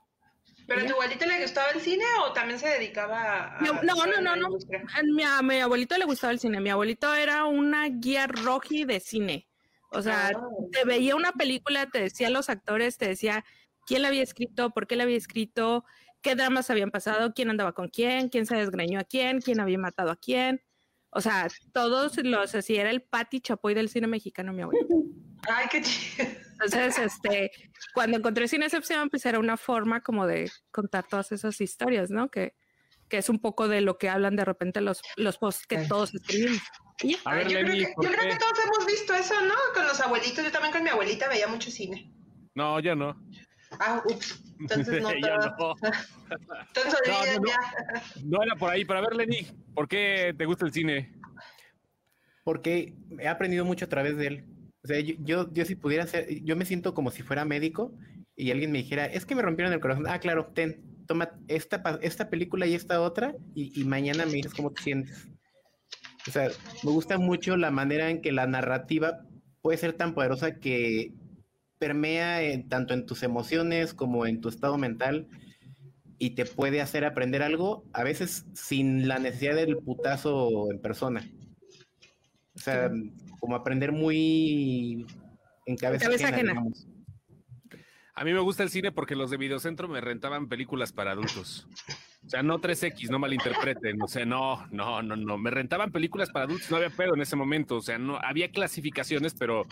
[0.70, 3.62] ¿Pero a tu abuelita le gustaba el cine o también se dedicaba a.?
[3.62, 4.58] No, no, no, no, no.
[4.94, 6.62] A mi, a mi abuelito le gustaba el cine.
[6.62, 9.48] Mi abuelito era una guía roji de cine.
[9.92, 10.32] O sea,
[10.72, 13.44] te veía una película, te decía los actores, te decía
[13.88, 15.84] quién la había escrito, por qué la había escrito,
[16.22, 19.80] qué dramas habían pasado, quién andaba con quién, quién se desgreñó a quién, quién había
[19.80, 20.62] matado a quién.
[21.10, 24.94] O sea, todos los así, era el Pati Chapoy del cine mexicano, mi abuelito.
[25.48, 26.28] Ay, qué chido.
[26.52, 27.52] Entonces, este,
[27.94, 32.30] cuando encontré Sin Excepción, pues era una forma como de contar todas esas historias, ¿no?
[32.30, 32.56] Que,
[33.08, 36.14] que es un poco de lo que hablan de repente los, los posts que todos
[36.14, 36.62] escribimos.
[37.02, 37.20] Y ya.
[37.26, 39.56] A ver, yo creo, que, ¿por yo creo todos hemos visto eso, ¿no?
[39.74, 40.44] Con los abuelitos.
[40.44, 42.12] Yo también con mi abuelita veía mucho cine.
[42.56, 43.16] No, yo no.
[43.80, 44.44] Ah, ups.
[44.60, 45.12] Entonces no.
[45.14, 45.76] Yo.
[46.68, 47.48] Entonces No, no.
[47.48, 48.04] ya.
[48.26, 51.14] No era por ahí, pero a ver, Lenny, ¿por qué te gusta el cine?
[52.44, 54.46] Porque he aprendido mucho a través de él.
[54.84, 57.94] O sea, yo, yo, yo si pudiera ser, yo me siento como si fuera médico
[58.36, 60.06] y alguien me dijera, es que me rompieron el corazón.
[60.08, 64.54] Ah, claro, ten, toma esta, esta película y esta otra y, y mañana me dices
[64.54, 65.28] cómo te sientes.
[66.28, 66.50] O sea,
[66.84, 69.22] me gusta mucho la manera en que la narrativa
[69.62, 71.14] puede ser tan poderosa que
[71.78, 75.28] permea en- tanto en tus emociones como en tu estado mental
[76.18, 81.30] y te puede hacer aprender algo, a veces sin la necesidad del putazo en persona.
[82.56, 82.92] O sea,
[83.40, 85.06] como aprender muy
[85.66, 86.62] en cabeza, Cabeza ajena.
[88.16, 91.68] A mí me gusta el cine porque los de Videocentro me rentaban películas para adultos.
[92.26, 94.02] O sea, no 3X, no malinterpreten.
[94.02, 95.38] O sea, no, no, no, no.
[95.38, 97.78] Me rentaban películas para adultos, no había pedo en ese momento.
[97.78, 99.66] O sea, no había clasificaciones, pero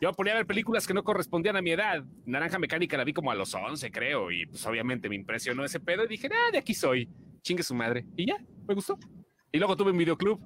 [0.00, 2.04] yo ponía a ver películas que no correspondían a mi edad.
[2.24, 5.80] Naranja Mecánica la vi como a los 11, creo, y pues obviamente me impresionó ese
[5.80, 7.08] pedo y dije, ah, de aquí soy.
[7.42, 8.06] Chingue su madre.
[8.16, 8.36] Y ya,
[8.68, 8.96] me gustó.
[9.50, 10.40] Y luego tuve un videoclub.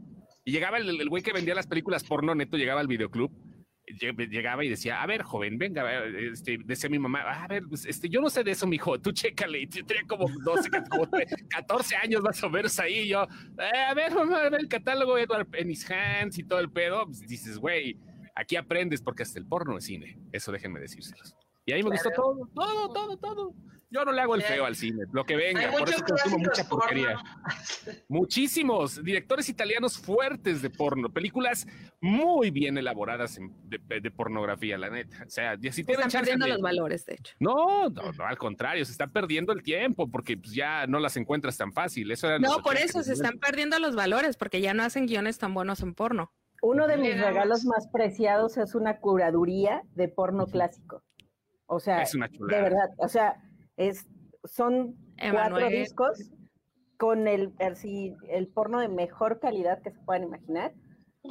[0.45, 3.31] Y llegaba el el güey que vendía las películas porno neto, llegaba al videoclub
[4.01, 7.47] lle- llegaba y decía, a ver, joven, venga, a ver", este, decía mi mamá, a
[7.49, 10.27] ver, pues, este, yo no sé de eso, mijo, tú chécale, y yo tenía como
[10.45, 11.09] 12, como
[11.51, 13.25] 14 años más o menos ahí, y yo,
[13.59, 17.07] "Eh, a ver, mamá, a ver el catálogo Edward Penny's Hands y todo el pedo,
[17.07, 17.99] pues, dices, güey,
[18.35, 21.35] aquí aprendes porque hasta el porno es cine, eso déjenme decírselos.
[21.67, 23.55] Y ahí me gustó todo, todo, todo, todo.
[23.93, 26.65] Yo no le hago el feo al cine, lo que venga, por eso consumo mucha
[26.69, 27.15] porquería.
[27.15, 28.03] porno.
[28.09, 31.67] Muchísimos directores italianos fuertes de porno, películas
[32.01, 35.25] muy bien elaboradas en- de, de pornografía, la neta.
[35.27, 37.35] O sea, si tienen Están chance perdiendo de- los valores, de hecho.
[37.41, 41.17] No, no, no, al contrario, se están perdiendo el tiempo porque pues, ya no las
[41.17, 42.11] encuentras tan fácil.
[42.11, 45.07] Eso era No, por 80, eso se están perdiendo los valores, porque ya no hacen
[45.07, 46.33] guiones tan buenos en porno.
[46.63, 47.89] Uno de mis regalos más.
[47.93, 51.03] preciados es una curaduría de porno clásico.
[51.67, 53.35] O sea, Es una de verdad, o sea,
[53.77, 54.07] es,
[54.45, 54.97] son
[55.33, 56.31] cuatro discos
[56.99, 60.73] con el, así, el porno de mejor calidad que se puedan imaginar.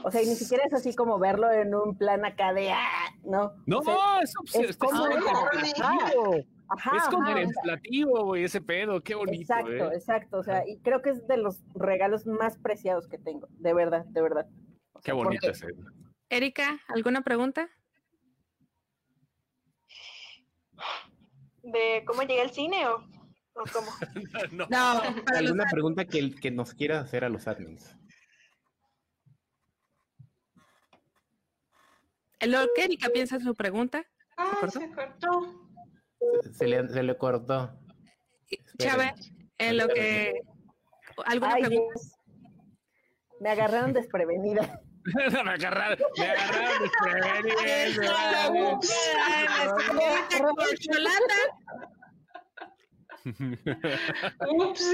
[0.03, 3.09] O sea, y ni siquiera es así como verlo en un plan acá de, ah,
[3.23, 3.51] no.
[3.65, 6.45] No, O sea, es, es es como es.
[6.73, 9.41] Ajá, Es contemplativo, güey, ese pedo, qué bonito.
[9.41, 9.95] Exacto, ¿eh?
[9.95, 10.37] exacto.
[10.37, 14.05] O sea, y creo que es de los regalos más preciados que tengo, de verdad,
[14.05, 14.47] de verdad.
[14.93, 15.63] O Qué sea, bonito porque- es.
[15.63, 15.75] eh.
[16.29, 17.69] Erika, ¿alguna pregunta?
[21.71, 23.91] ¿De cómo llegué al cine o, o cómo?
[24.51, 24.67] No.
[24.69, 27.95] No, los ¿Alguna pregunta que, que nos quieras hacer a los admins?
[32.47, 34.03] lo que Erika piensa en su pregunta.
[34.37, 34.79] Ah, cortó?
[34.79, 35.69] se cortó.
[36.53, 37.77] Se le, se le cortó.
[38.77, 40.41] Chávez, en lo que
[41.25, 41.93] alguna Ay, pregunta.
[41.93, 42.11] Dios.
[43.39, 44.81] Me agarraron desprevenida.
[45.43, 46.81] me agarraron, me agarraron.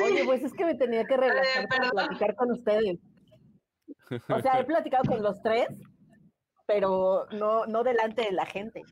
[0.03, 2.99] Oye, pues es que me tenía que relajar Eh, para platicar con ustedes.
[4.29, 5.67] O sea, he platicado con los tres,
[6.65, 8.83] pero no, no delante de la gente,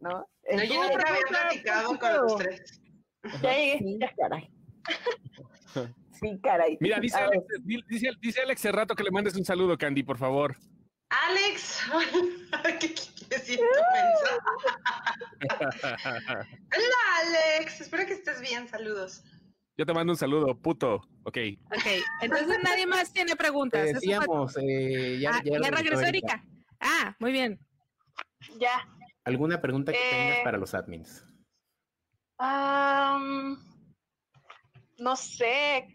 [0.00, 0.26] ¿no?
[0.50, 2.80] No, yo nunca había platicado con los tres.
[3.40, 4.50] Sí, caray.
[6.22, 6.78] Sí, caray.
[6.80, 10.02] Mira, dice Alex, di- dice, dice Alex hace rato que le mandes un saludo, Candy,
[10.02, 10.56] por favor.
[11.10, 11.82] Alex,
[12.80, 14.38] ¿qué quieres decir tu mensaje?
[16.74, 17.00] Hola,
[17.58, 17.80] Alex.
[17.82, 18.66] Espero que estés bien.
[18.68, 19.22] Saludos.
[19.76, 20.96] Yo te mando un saludo, puto.
[21.24, 21.38] Ok.
[21.66, 21.86] Ok,
[22.22, 23.84] entonces nadie más tiene preguntas.
[23.84, 26.34] Te decíamos, eh, ya, Ah, ya ya regresó Erika.
[26.34, 26.44] Erika.
[26.80, 27.58] Ah, muy bien.
[28.58, 28.88] Ya.
[29.24, 31.24] ¿Alguna pregunta que tengas Eh, para los admins?
[32.38, 33.56] Am,
[34.98, 35.86] no sé.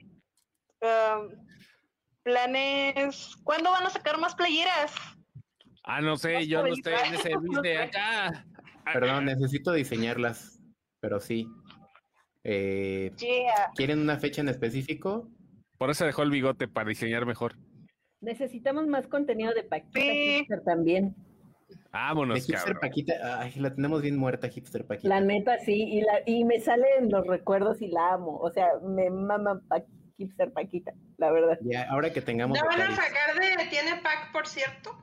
[2.23, 3.35] Planes.
[3.43, 4.93] ¿Cuándo van a sacar más playeras?
[5.83, 8.45] Ah, no sé, yo no estoy en ese business acá.
[8.93, 10.59] Perdón, necesito diseñarlas,
[10.99, 11.47] pero sí.
[12.43, 13.71] Eh, Yeah.
[13.75, 15.29] ¿Quieren una fecha en específico?
[15.77, 17.55] Por eso dejó el bigote para diseñar mejor.
[18.21, 20.37] necesitamos más contenido de Paquita Sí.
[20.39, 21.15] Hipster también.
[21.69, 22.77] De Vámonos, Hipster cabrón.
[22.81, 23.13] Paquita.
[23.41, 25.07] Ay, la tenemos bien muerta, Hipster Paquita.
[25.09, 28.37] La neta, sí, y, la, y me salen los recuerdos y la amo.
[28.37, 29.83] O sea, me mama Pa-
[30.17, 31.57] Hipster Paquita, la verdad.
[31.61, 34.97] Ya, ahora que tengamos ¿Ya van a sacar de Tiene Pack, por cierto?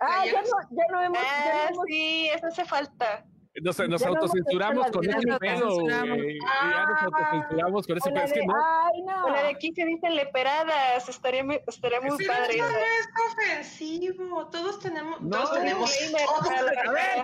[0.00, 3.24] Ah, ya no, ya no hemos, ya no Ah, hemos sí, eso hace falta.
[3.62, 5.88] Nos, nos autocensuramos con ese pedo.
[5.88, 6.86] Ya nos Ah.
[7.04, 8.24] autocensuramos con ese pedo.
[8.24, 8.54] Es que no.
[8.56, 9.24] ay, no.
[9.24, 12.54] O la de aquí que dicen leperadas, estaría, muy- estaría muy Pero padre.
[12.54, 14.46] eso no es ofensivo.
[14.48, 15.20] Todos tenemos.
[15.20, 15.90] No, todos tenemos.
[15.96, 17.18] a ver.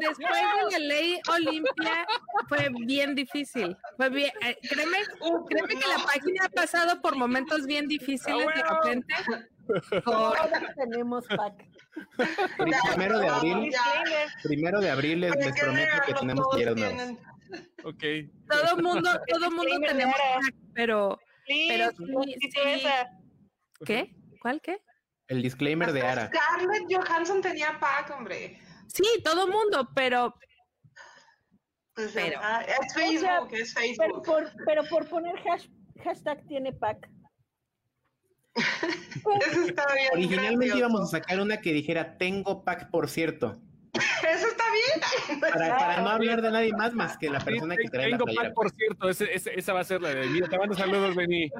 [0.00, 0.30] Después,
[0.70, 2.06] de la ley Olimpia
[2.48, 3.76] fue bien difícil.
[3.96, 4.98] Fue bien, eh, créeme,
[5.48, 8.80] créeme que la página ha pasado por momentos bien difíciles de huevo!
[8.82, 9.14] repente.
[10.04, 10.36] Todos
[10.76, 11.54] tenemos pack.
[12.56, 13.72] Primero de abril,
[14.42, 17.12] primero de abril les, ¿Para les qué prometo que tenemos playeras nuevas.
[17.84, 18.04] Ok.
[18.48, 20.14] todo mundo, todo mundo tenemos
[20.74, 22.86] pero Pero sí, sí.
[23.84, 24.14] ¿qué?
[24.40, 24.78] ¿Cuál qué?
[25.28, 26.28] El disclaimer de Ara.
[26.28, 28.60] Scarlett Johansson tenía pack, hombre.
[28.88, 30.34] Sí, todo mundo, pero
[31.94, 34.22] Pues, Pero- ah, es Facebook, es Pero Facebook.
[34.24, 35.70] por, pero por poner hash-
[36.04, 37.08] hashtag tiene pack.
[38.56, 40.08] Eso está bien.
[40.12, 40.78] Originalmente gracioso.
[40.78, 43.60] íbamos a sacar una que dijera tengo pack por cierto.
[43.94, 45.40] Eso está bien.
[45.40, 48.16] Para, para no hablar de nadie más más que la Sí, persona que trae la
[48.18, 48.44] tengo playera.
[48.48, 49.08] pack, por cierto.
[49.08, 50.26] Ese- ese- esa va a ser la de.
[50.28, 51.50] Mira, te mando saludos, Beni.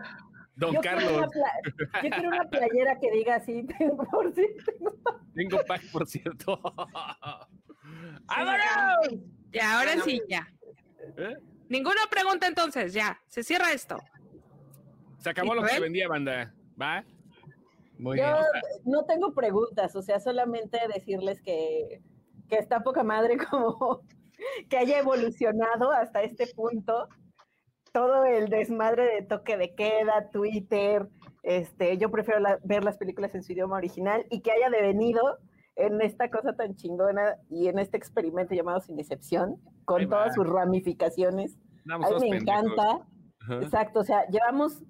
[0.54, 1.26] Don Yo Carlos.
[2.02, 3.62] yo quiero una playera que diga así,
[4.10, 5.16] por si tengo pack.
[5.34, 6.60] Tengo pack, por cierto.
[8.26, 9.20] ¡Vámonos!
[9.52, 10.48] ya, ahora sí, ya.
[11.16, 11.36] ¿Eh?
[11.68, 13.20] Ninguna pregunta entonces, ya.
[13.28, 13.98] Se cierra esto.
[15.18, 16.52] Se acabó lo que vendía, banda.
[16.80, 17.04] ¿Va?
[17.98, 18.36] Muy Yo bien.
[18.84, 22.02] no tengo preguntas, o sea, solamente decirles que,
[22.48, 24.02] que está poca madre como
[24.68, 27.08] que haya evolucionado hasta este punto
[27.92, 31.08] todo el desmadre de toque de queda, Twitter,
[31.42, 35.38] este, yo prefiero la- ver las películas en su idioma original y que haya devenido
[35.76, 39.56] en esta cosa tan chingona y en este experimento llamado Sin Excepción,
[39.86, 41.56] con todas sus ramificaciones.
[41.88, 42.42] A mí me pendejos.
[42.42, 43.06] encanta.
[43.40, 43.62] Ajá.
[43.62, 44.82] Exacto, o sea, llevamos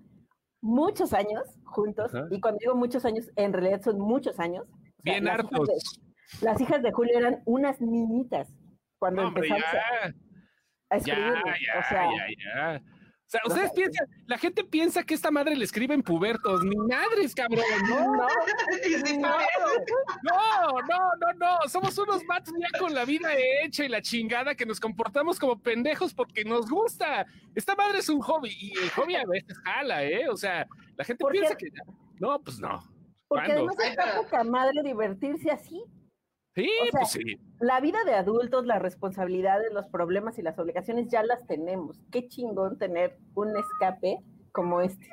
[0.61, 2.27] muchos años juntos Ajá.
[2.31, 4.65] y cuando digo muchos años, en realidad son muchos años.
[4.69, 5.69] O sea, Bien hartos.
[6.41, 8.49] las hijas de Julio eran unas niñitas
[8.99, 10.07] cuando No, hombre, empezamos a- ya.
[10.91, 11.45] a, Ya, escribirlo.
[11.47, 12.27] ya, o sea, ya,
[12.79, 12.83] ya.
[13.27, 16.77] O sea, ustedes sea, piensan, la gente piensa que esta madre le escriben pubertos, ni
[16.77, 17.65] madres, cabrón.
[17.89, 18.27] No, no,
[19.19, 19.39] no,
[20.23, 21.69] no, no, no, no.
[21.69, 23.31] Somos unos vatos ya con la vida
[23.63, 27.27] hecha y la chingada que nos comportamos como pendejos porque nos gusta.
[27.57, 30.29] Esta madre es un hobby y el hobby a veces jala, ¿eh?
[30.29, 30.65] O sea,
[30.97, 31.67] la gente piensa que.
[32.21, 32.79] No, pues no.
[33.27, 33.55] porque ¿Cuándo?
[33.55, 35.83] además está poca madre divertirse así.
[36.57, 37.39] Sí, o sea, pues sí.
[37.61, 42.01] La vida de adultos, las responsabilidades, los problemas y las obligaciones ya las tenemos.
[42.11, 44.21] Qué chingón tener un escape
[44.53, 45.07] como este.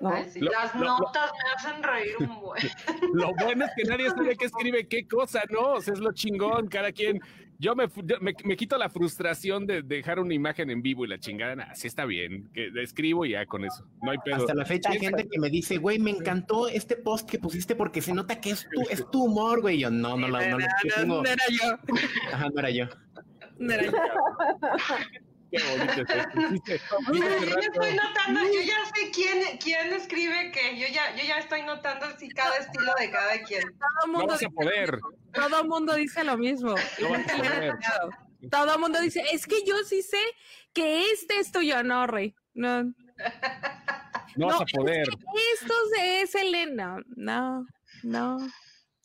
[0.00, 0.10] ¿No?
[0.12, 2.62] Ay, sí, Lo- las lo- lo- notas me hacen reír un buen.
[3.14, 5.74] Lo bueno es que nadie sabe qué escribe qué cosa, ¿no?
[5.74, 7.20] O sea, es lo chingón, cada quien.
[7.58, 7.88] Yo me,
[8.22, 11.62] me, me quito la frustración de dejar una imagen en vivo y la chingada.
[11.64, 13.84] Así está bien, que escribo y ya con eso.
[14.02, 14.36] No hay pedo.
[14.36, 17.74] Hasta la fecha hay gente que me dice, güey, me encantó este post que pusiste
[17.76, 19.78] porque se nota que es tu, es tu humor, güey.
[19.80, 21.94] Yo, no, no, no, no, no, yo no, tengo- no era yo.
[22.32, 22.84] Ajá, no era yo.
[23.58, 23.92] No era yo.
[25.50, 26.48] Qué bonito es esto.
[26.50, 26.80] Dice-
[27.12, 31.14] Mira, dice yo ya estoy notando, yo ya sé quién, quién escribe qué, yo ya,
[31.16, 33.62] yo ya estoy notando así cada estilo de cada quien.
[33.62, 34.98] Todo No mundo, vas a poder.
[35.32, 36.74] todo mundo dice lo mismo.
[37.00, 37.74] No vas a poder.
[38.50, 40.22] Todo el mundo dice, es que yo sí sé
[40.72, 41.82] que este es tuyo.
[41.82, 42.34] No, Rey.
[42.54, 42.84] No.
[44.36, 45.06] No vas No, a poder.
[45.54, 46.98] Esto es Elena.
[47.16, 47.66] No,
[48.02, 48.38] no.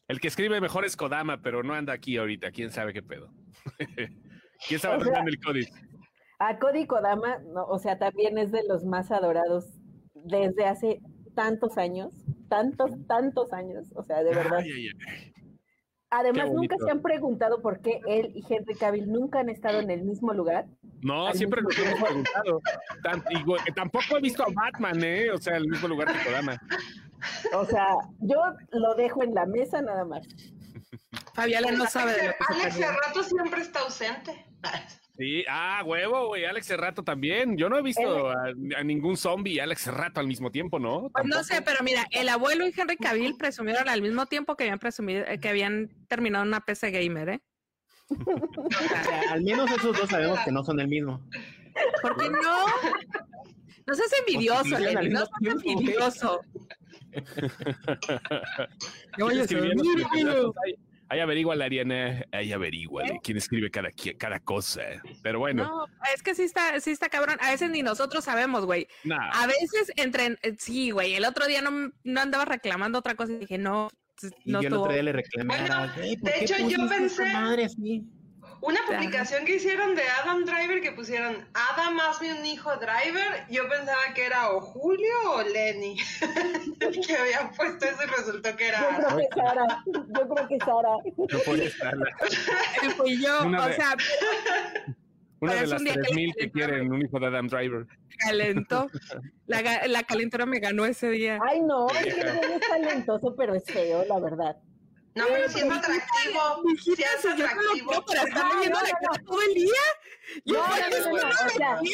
[0.08, 2.52] El que escribe mejor es Kodama, pero no anda aquí ahorita.
[2.52, 3.34] ¿Quién sabe qué pedo?
[4.68, 5.76] ¿Quién sabe O sea- arreglar el código?
[6.40, 9.66] A Cody Kodama, no, o sea, también es de los más adorados
[10.14, 11.02] desde hace
[11.36, 12.14] tantos años,
[12.50, 14.60] tantos, tantos años, o sea, de verdad.
[14.60, 15.34] Ay, ay, ay.
[16.12, 19.90] Además, nunca se han preguntado por qué él y Henry Cavill nunca han estado en
[19.90, 20.66] el mismo lugar.
[21.02, 22.62] No, siempre nos hemos preguntado.
[23.04, 25.32] Tan- güey, tampoco he visto a Batman, ¿eh?
[25.32, 26.58] O sea, el mismo lugar que Kodama.
[27.54, 28.40] O sea, yo
[28.72, 30.26] lo dejo en la mesa nada más.
[31.34, 32.76] Fabiola no sabe de lo que Alex.
[32.76, 34.46] Cerrato siempre está ausente.
[35.18, 37.58] Sí, ah, huevo, güey, Alex Serrato también.
[37.58, 41.10] Yo no he visto a, a ningún zombie y Alex Serrato al mismo tiempo, ¿no?
[41.14, 44.66] Pues no sé, pero mira, el abuelo y Henry Cavill presumieron al mismo tiempo que
[44.66, 47.42] habían presumido, eh, que habían terminado una PC gamer, ¿eh?
[48.10, 48.10] O
[49.04, 51.22] sea, al menos esos dos sabemos que no son el mismo.
[52.02, 52.66] ¿Por qué no?
[53.88, 56.42] No seas envidioso, Lenny, no seas envidioso.
[59.18, 59.46] Voy a
[61.10, 61.20] Ahí-
[61.56, 64.82] la Ariana, ahí averigua quién escribe cada, cada cosa.
[65.22, 67.38] Pero bueno, No, es que sí está, sí está cabrón.
[67.42, 68.88] A veces ni nosotros sabemos, güey.
[69.04, 69.30] nah.
[69.34, 71.14] A veces entre, eh, sí, güey.
[71.14, 73.90] El otro día no, no andaba reclamando otra cosa y dije, no,
[74.46, 76.78] Y no yo el otro día le reclamé, Bueno, "Güey, ¿por de qué hecho, yo
[76.88, 78.04] pensé- madre así?
[78.66, 83.46] Una publicación que hicieron de Adam Driver que pusieron Adam hazme un hijo Driver.
[83.50, 85.96] Yo pensaba que era o Julio o Lenny
[86.80, 88.98] el que había puesto eso y resultó que Yo era.
[88.98, 90.90] creo que Sara, yo creo que Sara.
[91.32, 91.94] No puede estar.
[92.82, 93.96] Y fui yo, Una o de- sea,
[95.42, 97.86] Una de las un día que 3000 le que quieren un hijo de Adam Driver.
[98.18, 98.90] calentó.
[99.46, 101.38] La, la calentura me ganó ese día.
[101.48, 104.56] Ay, no, es que no es talentoso, pero es feo, la verdad.
[105.16, 106.42] No, pero atractivo.
[106.84, 107.88] Sí es si yo no lo atractivo.
[107.90, 108.92] quiero para estar No, no, la no, cara
[109.26, 109.84] todo el día.
[110.46, 110.80] Yo No, no, no,
[111.18, 111.22] no,
[111.82, 111.90] no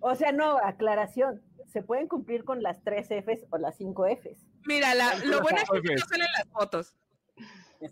[0.00, 1.42] o sea, no, aclaración.
[1.72, 4.46] Se pueden cumplir con las tres Fs o las cinco Fs.
[4.64, 6.94] Mira, la- lo bueno es que no salen las fotos.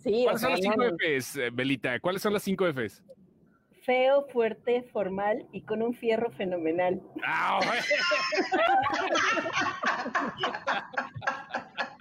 [0.03, 0.97] Sí, o ¿Cuáles son las no, 5 no.
[0.99, 2.01] Fs, eh, Belita?
[2.01, 3.03] ¿Cuáles son las 5 Fs?
[3.83, 7.01] feo, fuerte, formal y con un fierro fenomenal.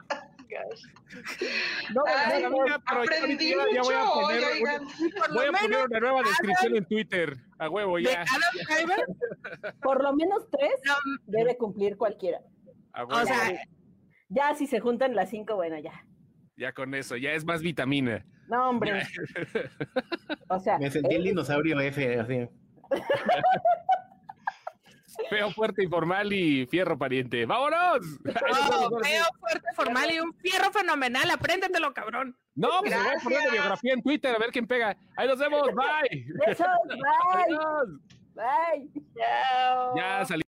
[1.93, 5.51] No, Ay, no, no, Aprendí ya- ya voy a mucho hoy, poner una- Voy lo
[5.57, 7.37] a poner menos una nueva descripción en Twitter.
[7.59, 8.21] A huevo, ya.
[8.21, 9.05] Adam Driver,
[9.81, 10.93] por lo menos tres no,
[11.25, 12.39] debe cumplir cualquiera.
[12.93, 13.21] A huevo.
[13.21, 13.65] o sea,
[14.29, 16.05] Ya si se juntan las cinco, bueno, ya.
[16.57, 18.25] ya con eso, ya es más vitamina.
[18.47, 19.01] No, hombre.
[20.49, 22.47] O sea, Me sentí el dinosaurio F, así.
[25.29, 27.45] Feo, fuerte, informal y fierro pariente.
[27.45, 27.99] ¡Vámonos!
[28.25, 31.29] No, feo, fuerte, formal y un fierro fenomenal.
[31.31, 32.37] Apréndetelo, cabrón.
[32.55, 33.51] No, pues se voy a poner Gracias.
[33.53, 34.95] biografía en Twitter a ver quién pega.
[35.17, 35.61] Ahí nos vemos.
[35.73, 36.25] Bye.
[36.45, 36.97] besos, bye,
[37.43, 37.89] Adiós.
[38.33, 39.03] bye.
[39.17, 39.95] Chao.
[39.97, 40.43] Ya salí.